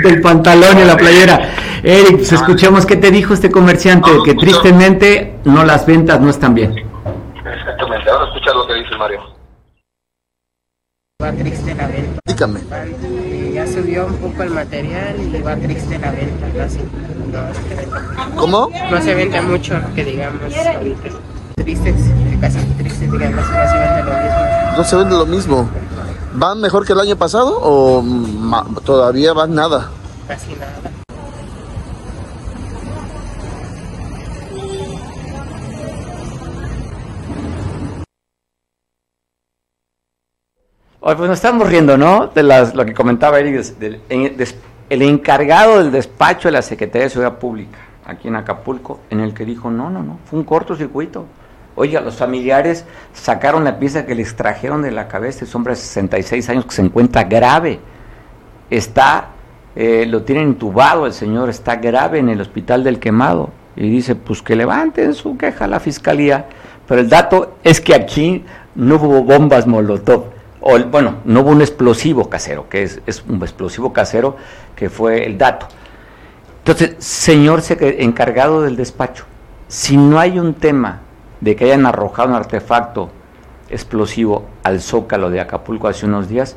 [0.02, 1.40] del pantalón y la playera.
[1.86, 6.54] Eric, pues escuchemos qué te dijo este comerciante, que tristemente no las ventas no están
[6.54, 6.72] bien.
[7.44, 9.20] Exactamente, ahora escuchar lo que dice Mario.
[11.22, 12.20] Va triste la venta.
[12.24, 12.60] Dígame.
[13.52, 16.78] Ya subió un poco el material y va triste la venta casi.
[16.78, 18.70] No, ¿Cómo?
[18.90, 20.54] No se vende mucho, que digamos.
[21.56, 21.96] Tristes,
[22.40, 24.76] casi tristes, digamos, no se vende lo mismo.
[24.78, 25.68] No se vende lo mismo.
[26.32, 28.02] ¿Van mejor que el año pasado o
[28.86, 29.90] todavía van nada?
[30.26, 31.03] Casi nada.
[41.04, 42.28] Pues nos estamos riendo, ¿no?
[42.28, 43.62] De las, lo que comentaba Eric,
[44.88, 49.34] el encargado del despacho de la Secretaría de Seguridad Pública, aquí en Acapulco, en el
[49.34, 51.26] que dijo, no, no, no, fue un cortocircuito.
[51.76, 55.72] Oiga, los familiares sacaron la pieza que le extrajeron de la cabeza de ese hombre
[55.72, 57.80] de 66 años que se encuentra grave.
[58.70, 59.28] Está,
[59.76, 63.50] eh, lo tienen intubado el señor, está grave en el hospital del quemado.
[63.76, 66.46] Y dice, pues que levanten su queja a la fiscalía.
[66.88, 68.42] Pero el dato es que aquí
[68.74, 70.33] no hubo bombas Molotov
[70.90, 74.36] bueno, no hubo un explosivo casero, que es, un explosivo casero
[74.74, 75.68] que fue el dato.
[76.58, 79.24] Entonces, señor encargado del despacho,
[79.68, 81.00] si no hay un tema
[81.40, 83.10] de que hayan arrojado un artefacto
[83.68, 86.56] explosivo al zócalo de Acapulco hace unos días,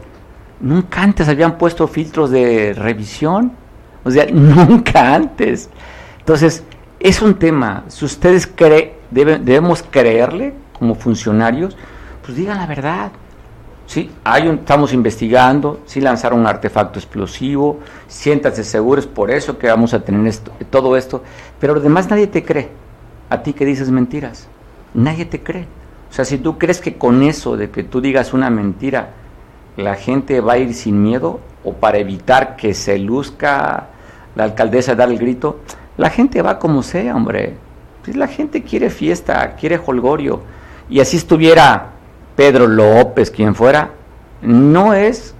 [0.61, 3.51] nunca antes habían puesto filtros de revisión,
[4.05, 5.69] o sea, nunca antes.
[6.19, 6.63] Entonces,
[7.01, 11.75] es un tema, si ustedes creen, debemos creerle como funcionarios,
[12.23, 13.11] pues digan la verdad.
[13.87, 19.67] Sí, hay un, estamos investigando, sí lanzaron un artefacto explosivo, siéntate seguros, por eso que
[19.67, 20.35] vamos a tener
[20.69, 21.23] todo esto,
[21.57, 22.69] pero además nadie te cree,
[23.29, 24.49] a ti que dices mentiras,
[24.93, 25.65] nadie te cree.
[26.11, 29.11] O sea, si tú crees que con eso de que tú digas una mentira,
[29.77, 33.87] la gente va a ir sin miedo o para evitar que se luzca
[34.35, 35.61] la alcaldesa dar el grito,
[35.95, 37.55] la gente va como sea, hombre.
[38.03, 40.41] Pues la gente quiere fiesta, quiere holgorio.
[40.89, 41.96] Y así estuviera
[42.37, 43.89] Pedro López, quien fuera,
[44.43, 45.33] no es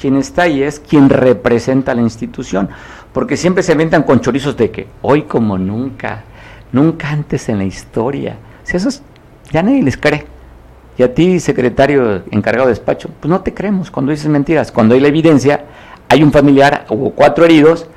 [0.00, 2.70] quien está ahí, es quien representa la institución.
[3.12, 6.22] Porque siempre se inventan con chorizos de que hoy como nunca,
[6.72, 8.36] nunca antes en la historia.
[8.62, 8.88] Si eso
[9.50, 10.26] ya nadie les cree.
[10.96, 14.70] Y a ti, secretario encargado de despacho, pues no te creemos cuando dices mentiras.
[14.70, 15.64] Cuando hay la evidencia,
[16.08, 17.88] hay un familiar, hubo cuatro heridos,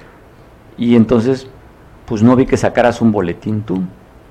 [0.80, 1.48] y entonces,
[2.08, 3.84] pues no vi que sacaras un boletín tú.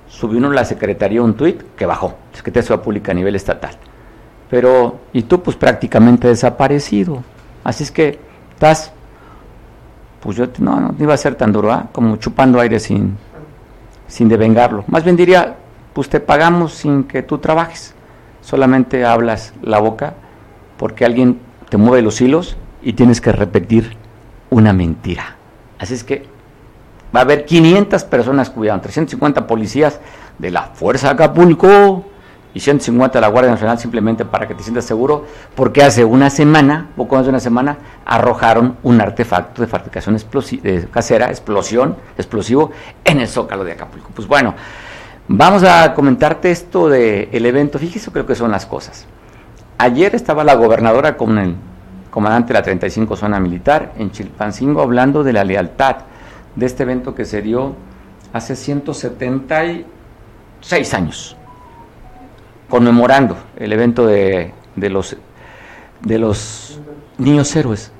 [0.09, 3.77] Subió uno la secretaría un tuit que bajó, Secretaría de Pública a nivel estatal.
[4.51, 7.23] Pero, y tú pues prácticamente desaparecido.
[7.65, 8.19] Así es que
[8.53, 8.93] estás,
[10.21, 11.89] pues yo no, no iba a ser tan duro, ¿ah?
[11.93, 13.17] como chupando aire sin,
[14.07, 14.85] sin devengarlo.
[14.87, 15.57] Más bien diría,
[15.93, 17.95] pues te pagamos sin que tú trabajes.
[18.41, 20.15] Solamente hablas la boca
[20.77, 23.97] porque alguien te mueve los hilos y tienes que repetir
[24.51, 25.37] una mentira.
[25.79, 26.25] Así es que
[27.15, 30.01] va a haber 500 personas cuidando, 350 policías
[30.39, 32.05] de la Fuerza Acapulco
[32.57, 36.31] y 150 de la Guardia Nacional simplemente para que te sientas seguro, porque hace una
[36.31, 37.77] semana, poco más de una semana,
[38.07, 40.17] arrojaron un artefacto de fabricación
[40.91, 42.71] casera, explosión, explosivo,
[43.05, 44.09] en el Zócalo de Acapulco.
[44.15, 44.55] Pues bueno,
[45.29, 47.79] vamos a comentarte esto del evento.
[47.79, 49.05] Fíjese, creo que son las cosas.
[49.77, 51.57] Ayer estaba la gobernadora con el
[52.11, 55.97] comandante de la 35 Zona Militar en Chilpancingo hablando de la lealtad
[56.55, 57.77] de este evento que se dio
[58.33, 61.36] hace 176 años,
[62.69, 65.17] conmemorando el evento de, de los,
[66.03, 66.81] de los
[67.19, 67.93] niños héroes.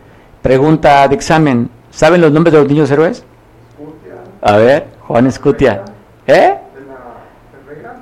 [0.43, 3.25] Pregunta de examen, ¿saben los nombres de los niños héroes?
[4.43, 5.83] A ver, Juan Escutia.
[6.27, 6.57] ¿Eh?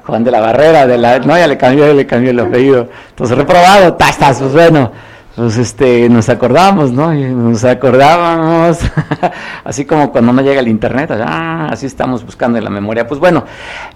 [0.04, 2.88] Juan de la Barrera, de la, no, ya le cambió, le cambió el apellido.
[3.10, 4.92] Entonces, reprobado, tastas, pues bueno,
[5.37, 7.12] pues este, nos acordamos, ¿no?
[7.12, 8.78] nos acordábamos,
[9.64, 13.07] así como cuando no llega el internet, ah, así estamos buscando en la memoria.
[13.07, 13.45] Pues bueno,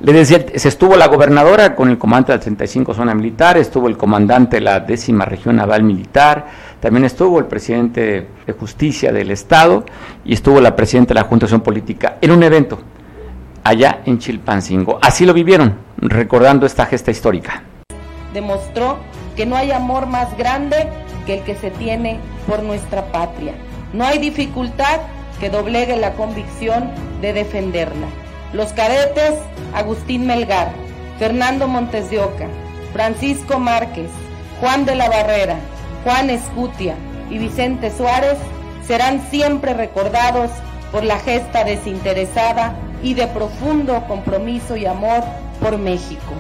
[0.00, 3.86] le decía, se estuvo la gobernadora con el comandante de la 35 Zona Militar, estuvo
[3.86, 6.46] el comandante de la décima región naval militar,
[6.80, 9.84] también estuvo el presidente de justicia del Estado
[10.24, 12.80] y estuvo la presidenta de la Junta de Acción Política en un evento
[13.62, 14.98] allá en Chilpancingo.
[15.00, 17.62] Así lo vivieron, recordando esta gesta histórica.
[18.34, 18.98] Demostró
[19.36, 20.88] que no hay amor más grande
[21.34, 23.54] el que se tiene por nuestra patria.
[23.92, 25.00] No hay dificultad
[25.40, 28.08] que doblegue la convicción de defenderla.
[28.52, 29.34] Los cadetes
[29.74, 30.72] Agustín Melgar,
[31.18, 32.48] Fernando Montes de Oca,
[32.92, 34.10] Francisco Márquez,
[34.60, 35.56] Juan de la Barrera,
[36.04, 36.94] Juan Escutia
[37.30, 38.38] y Vicente Suárez
[38.86, 40.50] serán siempre recordados
[40.90, 45.22] por la gesta desinteresada y de profundo compromiso y amor
[45.60, 46.32] por México.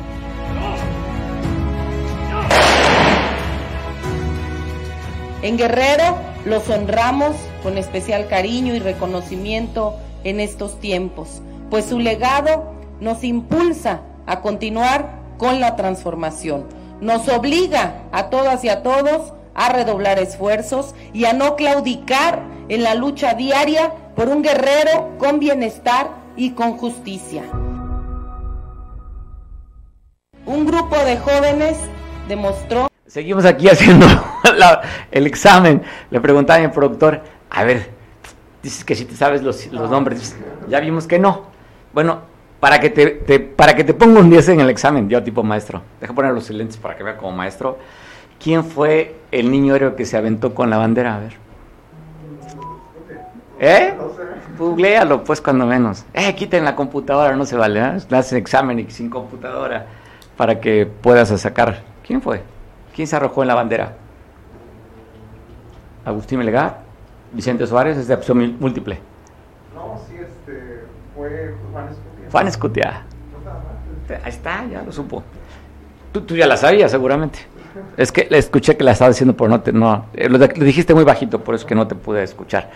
[5.40, 12.72] En Guerrero los honramos con especial cariño y reconocimiento en estos tiempos, pues su legado
[13.00, 16.66] nos impulsa a continuar con la transformación.
[17.00, 22.82] Nos obliga a todas y a todos a redoblar esfuerzos y a no claudicar en
[22.82, 27.44] la lucha diaria por un guerrero con bienestar y con justicia.
[30.46, 31.76] Un grupo de jóvenes
[32.26, 34.06] demostró Seguimos aquí haciendo
[35.10, 35.82] el examen.
[36.10, 37.90] Le preguntaba a mi productor, a ver,
[38.62, 40.36] dices que si te sabes los, nombres.
[40.68, 41.46] Ya vimos que no.
[41.92, 42.20] Bueno,
[42.60, 45.82] para que te, para que te ponga un 10 en el examen, yo tipo maestro,
[46.00, 47.78] deja poner los silentes para que vea como maestro.
[48.42, 51.16] ¿Quién fue el niño héroe que se aventó con la bandera?
[51.16, 51.36] A ver.
[53.58, 53.94] ¿Eh?
[54.56, 56.04] Googlealo, pues, cuando menos.
[56.14, 57.80] Eh, quiten la computadora, no se vale.
[57.80, 57.98] ¿eh?
[58.10, 59.86] Haces examen y sin computadora
[60.36, 61.82] para que puedas sacar.
[62.06, 62.42] ¿Quién fue?
[62.94, 63.96] ¿Quién se arrojó en la bandera?
[66.08, 66.80] Agustín Melgar,
[67.32, 68.98] Vicente Suárez, es de opción múltiple.
[69.74, 70.84] No, sí, este,
[71.14, 72.30] fue Juan Escutia.
[72.30, 73.02] Juan Escutia.
[74.24, 75.22] Ahí está, ya lo supo.
[76.12, 77.40] Tú, tú, ya la sabías, seguramente.
[77.98, 80.94] Es que le escuché que la estaba diciendo, pero no te, no, eh, lo, dijiste
[80.94, 82.70] muy bajito, por eso es que no te pude escuchar.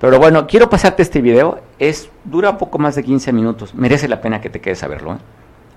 [0.00, 1.60] Pero bueno, quiero pasarte este video.
[1.78, 3.74] Es, dura poco más de 15 minutos.
[3.74, 5.12] Merece la pena que te quedes a verlo.
[5.12, 5.18] ¿eh?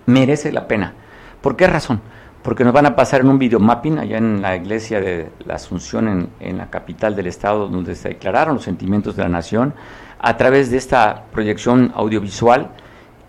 [0.06, 0.94] Merece la pena.
[1.42, 2.00] ¿Por qué razón?
[2.44, 6.30] Porque nos van a pasar en un videomapping allá en la iglesia de la Asunción,
[6.42, 9.74] en, la capital del estado, donde se declararon los sentimientos de la nación,
[10.20, 12.72] a través de esta proyección audiovisual,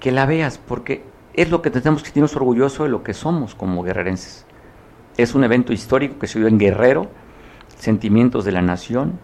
[0.00, 3.54] que la veas, porque es lo que tenemos que sentirnos orgullosos de lo que somos
[3.54, 4.46] como guerrerenses.
[5.16, 7.08] Es un evento histórico que se dio en Guerrero,
[7.78, 9.20] sentimientos de la nación,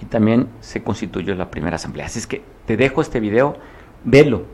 [0.00, 2.06] y también se constituyó la primera asamblea.
[2.06, 3.56] Así es que te dejo este video,
[4.04, 4.44] velo,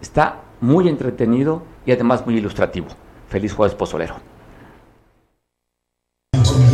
[0.00, 2.88] está muy entretenido y además muy ilustrativo.
[3.28, 4.31] Feliz jueves pozolero.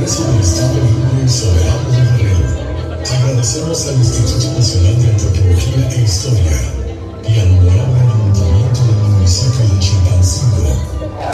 [0.09, 6.59] Del Estado Libre y Soberano de agradecemos al Instituto Nacional de Antropología e Historia
[7.29, 10.73] y al honorable ayuntamiento del municipio de Chilpancingo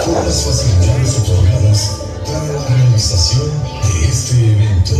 [0.04, 1.90] por las facilidades otorgadas
[2.26, 3.48] para la realización
[3.84, 4.96] de este evento.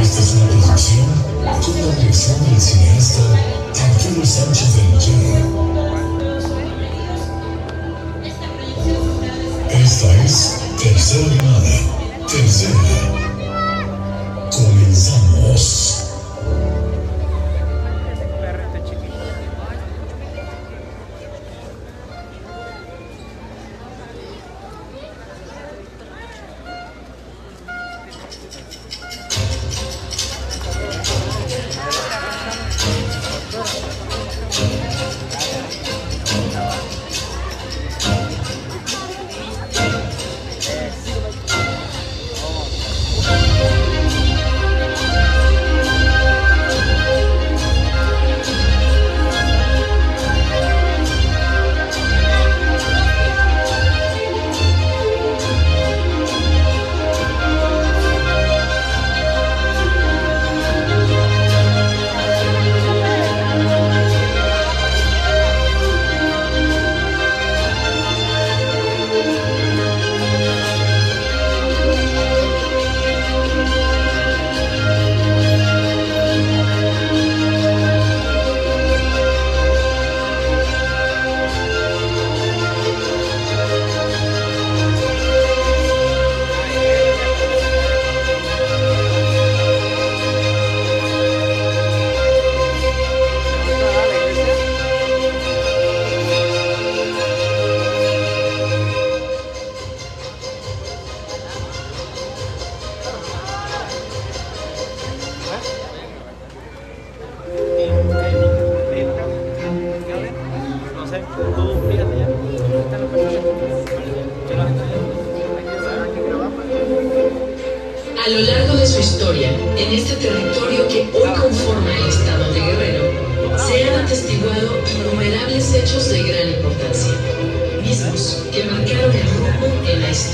[0.00, 1.06] Esta es una producción
[1.64, 3.22] con la dirección del cineasta
[3.74, 4.98] Arturo Sánchez del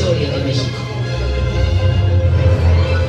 [0.02, 0.78] historia de México.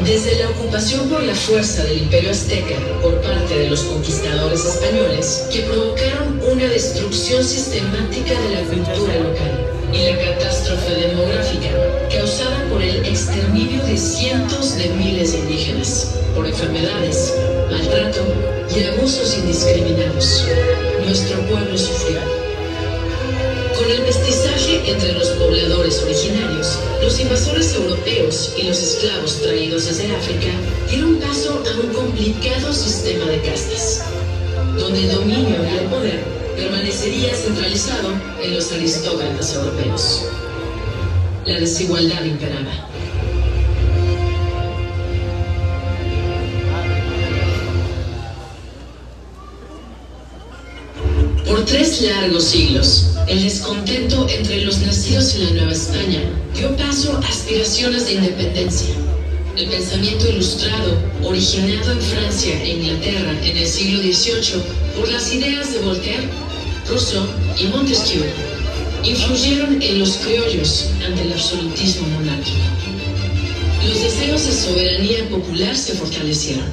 [0.05, 5.47] Desde la ocupación por la fuerza del Imperio Azteca por parte de los conquistadores españoles,
[5.51, 11.69] que provocaron una destrucción sistemática de la cultura local, y la catástrofe demográfica
[12.11, 17.33] causada por el exterminio de cientos de miles de indígenas, por enfermedades,
[17.71, 18.21] maltrato
[18.75, 20.45] y abusos indiscriminados,
[21.05, 22.52] nuestro pueblo sufrió.
[23.83, 30.15] Con el mestizaje entre los pobladores originarios, los invasores europeos y los esclavos traídos desde
[30.15, 30.47] África
[30.89, 34.05] dieron paso a un complicado sistema de castas,
[34.79, 36.23] donde el dominio y el poder
[36.55, 40.21] permanecería centralizado en los aristócratas europeos.
[41.45, 42.87] La desigualdad imperaba.
[51.45, 56.21] Por tres largos siglos, el descontento entre los nacidos en la Nueva España
[56.55, 58.93] dio paso a aspiraciones de independencia.
[59.55, 64.61] El pensamiento ilustrado, originado en Francia e Inglaterra en el siglo XVIII
[64.97, 66.27] por las ideas de Voltaire,
[66.89, 67.23] Rousseau
[67.57, 68.23] y Montesquieu,
[69.03, 72.57] influyeron en los criollos ante el absolutismo monárquico.
[73.87, 76.65] Los deseos de soberanía popular se fortalecieron.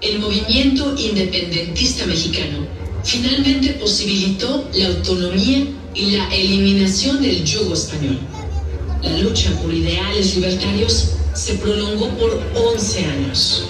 [0.00, 2.66] El movimiento independentista mexicano
[3.08, 8.18] finalmente posibilitó la autonomía y la eliminación del yugo español.
[9.02, 13.64] La lucha por ideales libertarios se prolongó por 11 años.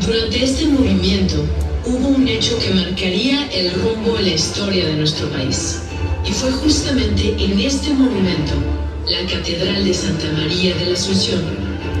[0.00, 1.44] Durante este movimiento
[1.84, 5.80] hubo un hecho que marcaría el rumbo en la historia de nuestro país.
[6.26, 8.54] Y fue justamente en este monumento,
[9.06, 11.42] la Catedral de Santa María de la Asunción,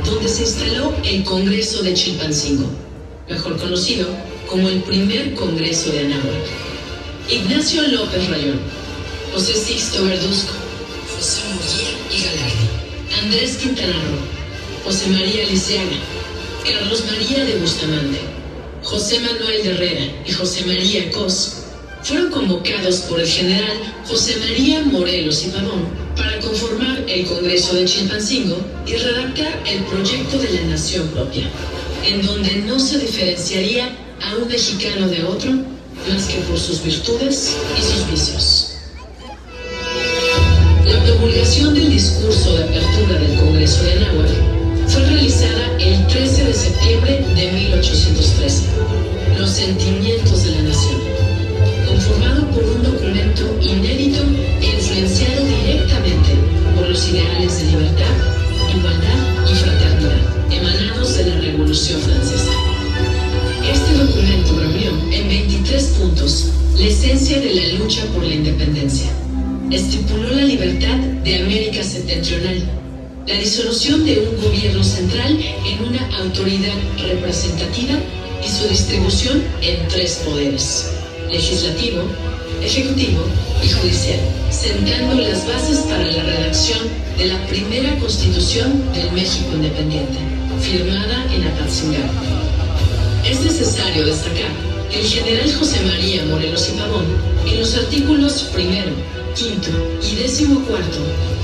[0.06, 2.70] donde se instaló el Congreso de Chilpancingo,
[3.28, 4.08] mejor conocido
[4.48, 6.69] como el primer Congreso de Anáhuac.
[7.28, 8.60] Ignacio López Rayón,
[9.32, 10.52] José Sixto Verduzco,
[11.16, 15.96] José Muriel y Galardi, Andrés Quintana Roo, José María Lisiaga,
[16.64, 18.20] Carlos María de Bustamante,
[18.82, 21.56] José Manuel Herrera y José María Cos
[22.02, 23.76] fueron convocados por el general
[24.08, 28.56] José María Morelos y Pavón para conformar el Congreso de Chilpancingo
[28.86, 31.44] y redactar el proyecto de la nación propia,
[32.04, 33.90] en donde no se diferenciaría
[34.22, 38.66] a un mexicano de otro más que por sus virtudes y sus vicios.
[40.84, 44.28] La promulgación del discurso de apertura del Congreso de Anáhuac
[44.88, 48.64] fue realizada el 13 de septiembre de 1813.
[49.38, 51.00] Los sentimientos de la nación,
[51.86, 54.22] conformado por un documento inédito
[54.60, 56.34] e influenciado directamente
[56.76, 58.14] por los ideales de libertad,
[58.74, 62.69] igualdad y fraternidad emanados de la Revolución Francesa.
[64.00, 66.46] Documento reunió en 23 puntos
[66.76, 69.10] la esencia de la lucha por la independencia.
[69.70, 72.80] Estipuló la libertad de América Septentrional
[73.26, 77.94] la disolución de un gobierno central en una autoridad representativa
[78.44, 80.90] y su distribución en tres poderes,
[81.30, 82.02] legislativo,
[82.62, 83.22] ejecutivo
[83.62, 84.18] y judicial,
[84.50, 86.80] sentando las bases para la redacción
[87.18, 90.18] de la primera constitución del México independiente,
[90.60, 92.49] firmada en Apatzingán.
[93.24, 94.50] Es necesario destacar
[94.90, 97.04] que el general José María Morelos y Pavón,
[97.46, 98.92] en los artículos primero,
[99.36, 99.70] quinto
[100.02, 100.98] y décimo cuarto,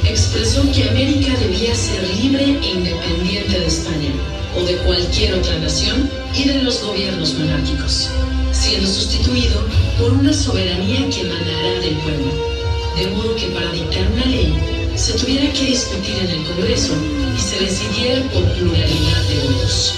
[0.08, 4.10] expresó que América debía ser libre e independiente de España
[4.58, 8.08] o de cualquier otra nación y de los gobiernos monárquicos,
[8.52, 9.60] siendo sustituido
[9.98, 12.32] por una soberanía que emanará del pueblo,
[12.98, 14.52] de modo que para dictar una ley
[14.96, 16.94] se tuviera que discutir en el Congreso
[17.36, 19.94] y se decidiera por pluralidad de votos.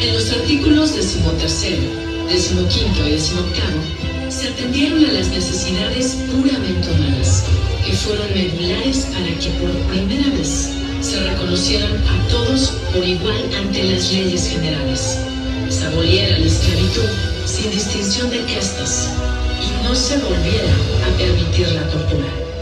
[0.00, 1.82] En los artículos decimotercero,
[2.28, 3.80] decimoquinto y decimoctavo
[4.28, 7.44] se atendieron a las necesidades puramente humanas
[7.86, 10.70] que fueron medulares para que por primera vez
[11.00, 15.18] se reconocieran a todos por igual ante las leyes generales,
[15.68, 17.08] se aboliera la esclavitud
[17.46, 19.10] sin distinción de castas
[19.60, 20.72] y no se volviera
[21.06, 22.53] a permitir la tortura.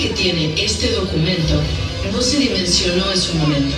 [0.00, 1.60] Que tiene este documento
[2.12, 3.76] no se dimensionó en su momento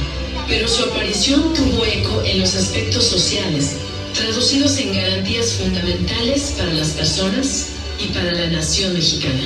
[0.49, 3.77] pero su aparición tuvo eco en los aspectos sociales,
[4.15, 7.69] traducidos en garantías fundamentales para las personas
[7.99, 9.41] y para la nación mexicana.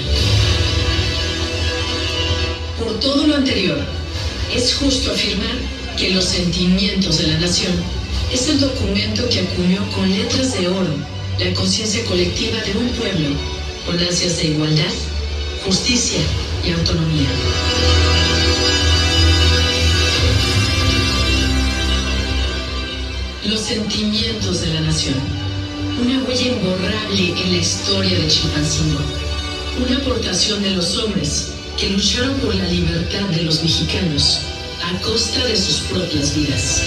[2.79, 3.79] Por todo lo anterior,
[4.55, 5.57] es justo afirmar
[5.97, 7.72] que los sentimientos de la nación
[8.33, 10.95] Es el documento que acuñó con letras de oro
[11.39, 13.29] la conciencia colectiva de un pueblo
[13.87, 14.93] con ansias de igualdad,
[15.64, 16.18] justicia
[16.72, 17.28] autonomía.
[23.44, 25.14] Los sentimientos de la nación.
[26.00, 29.00] Una huella imborrable en la historia de Chilpancingo.
[29.86, 34.40] Una aportación de los hombres que lucharon por la libertad de los mexicanos
[34.82, 36.82] a costa de sus propias vidas.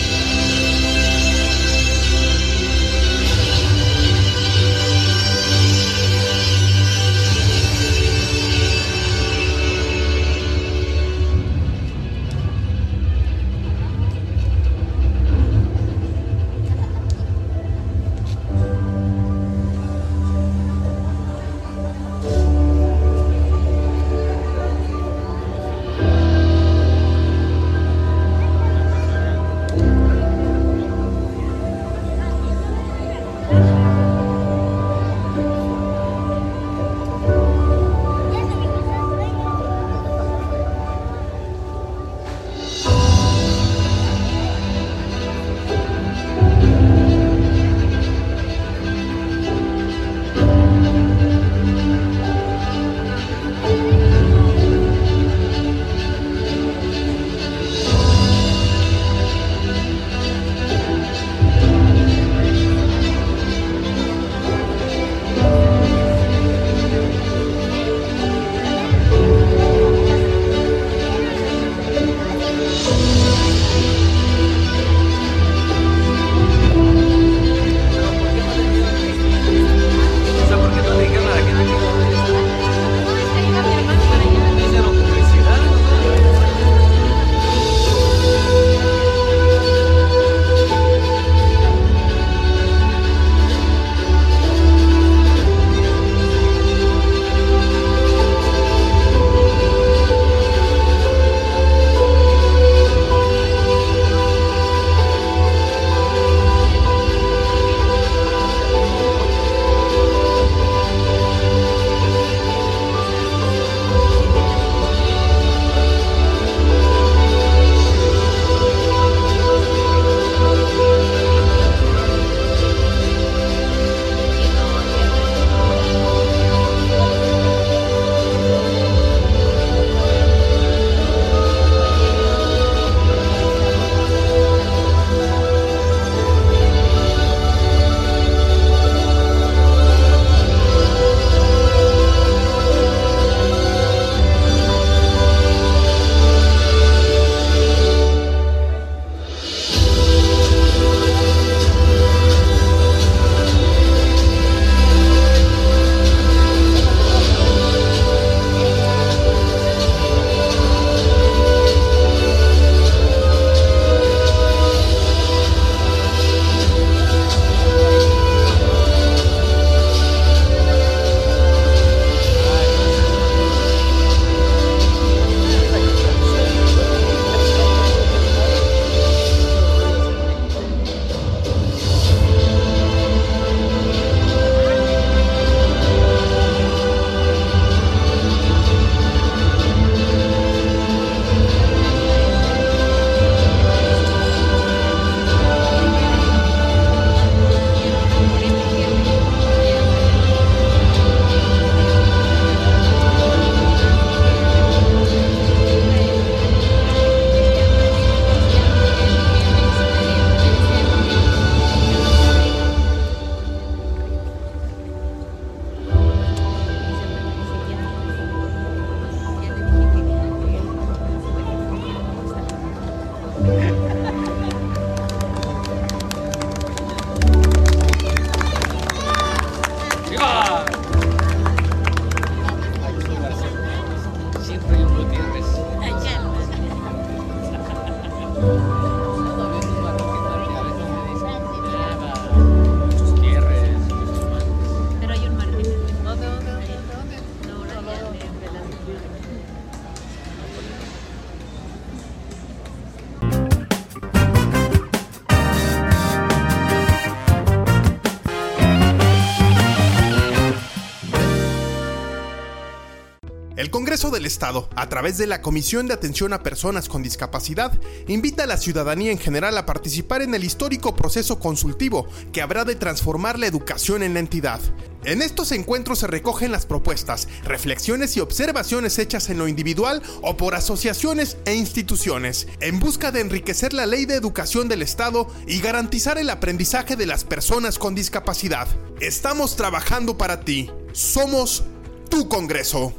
[264.11, 268.47] Del Estado, a través de la Comisión de Atención a Personas con Discapacidad, invita a
[268.47, 273.37] la ciudadanía en general a participar en el histórico proceso consultivo que habrá de transformar
[273.37, 274.59] la educación en la entidad.
[275.03, 280.37] En estos encuentros se recogen las propuestas, reflexiones y observaciones hechas en lo individual o
[280.37, 285.61] por asociaciones e instituciones, en busca de enriquecer la ley de educación del Estado y
[285.61, 288.67] garantizar el aprendizaje de las personas con discapacidad.
[288.99, 290.69] Estamos trabajando para ti.
[290.93, 291.63] Somos
[292.09, 292.98] tu Congreso.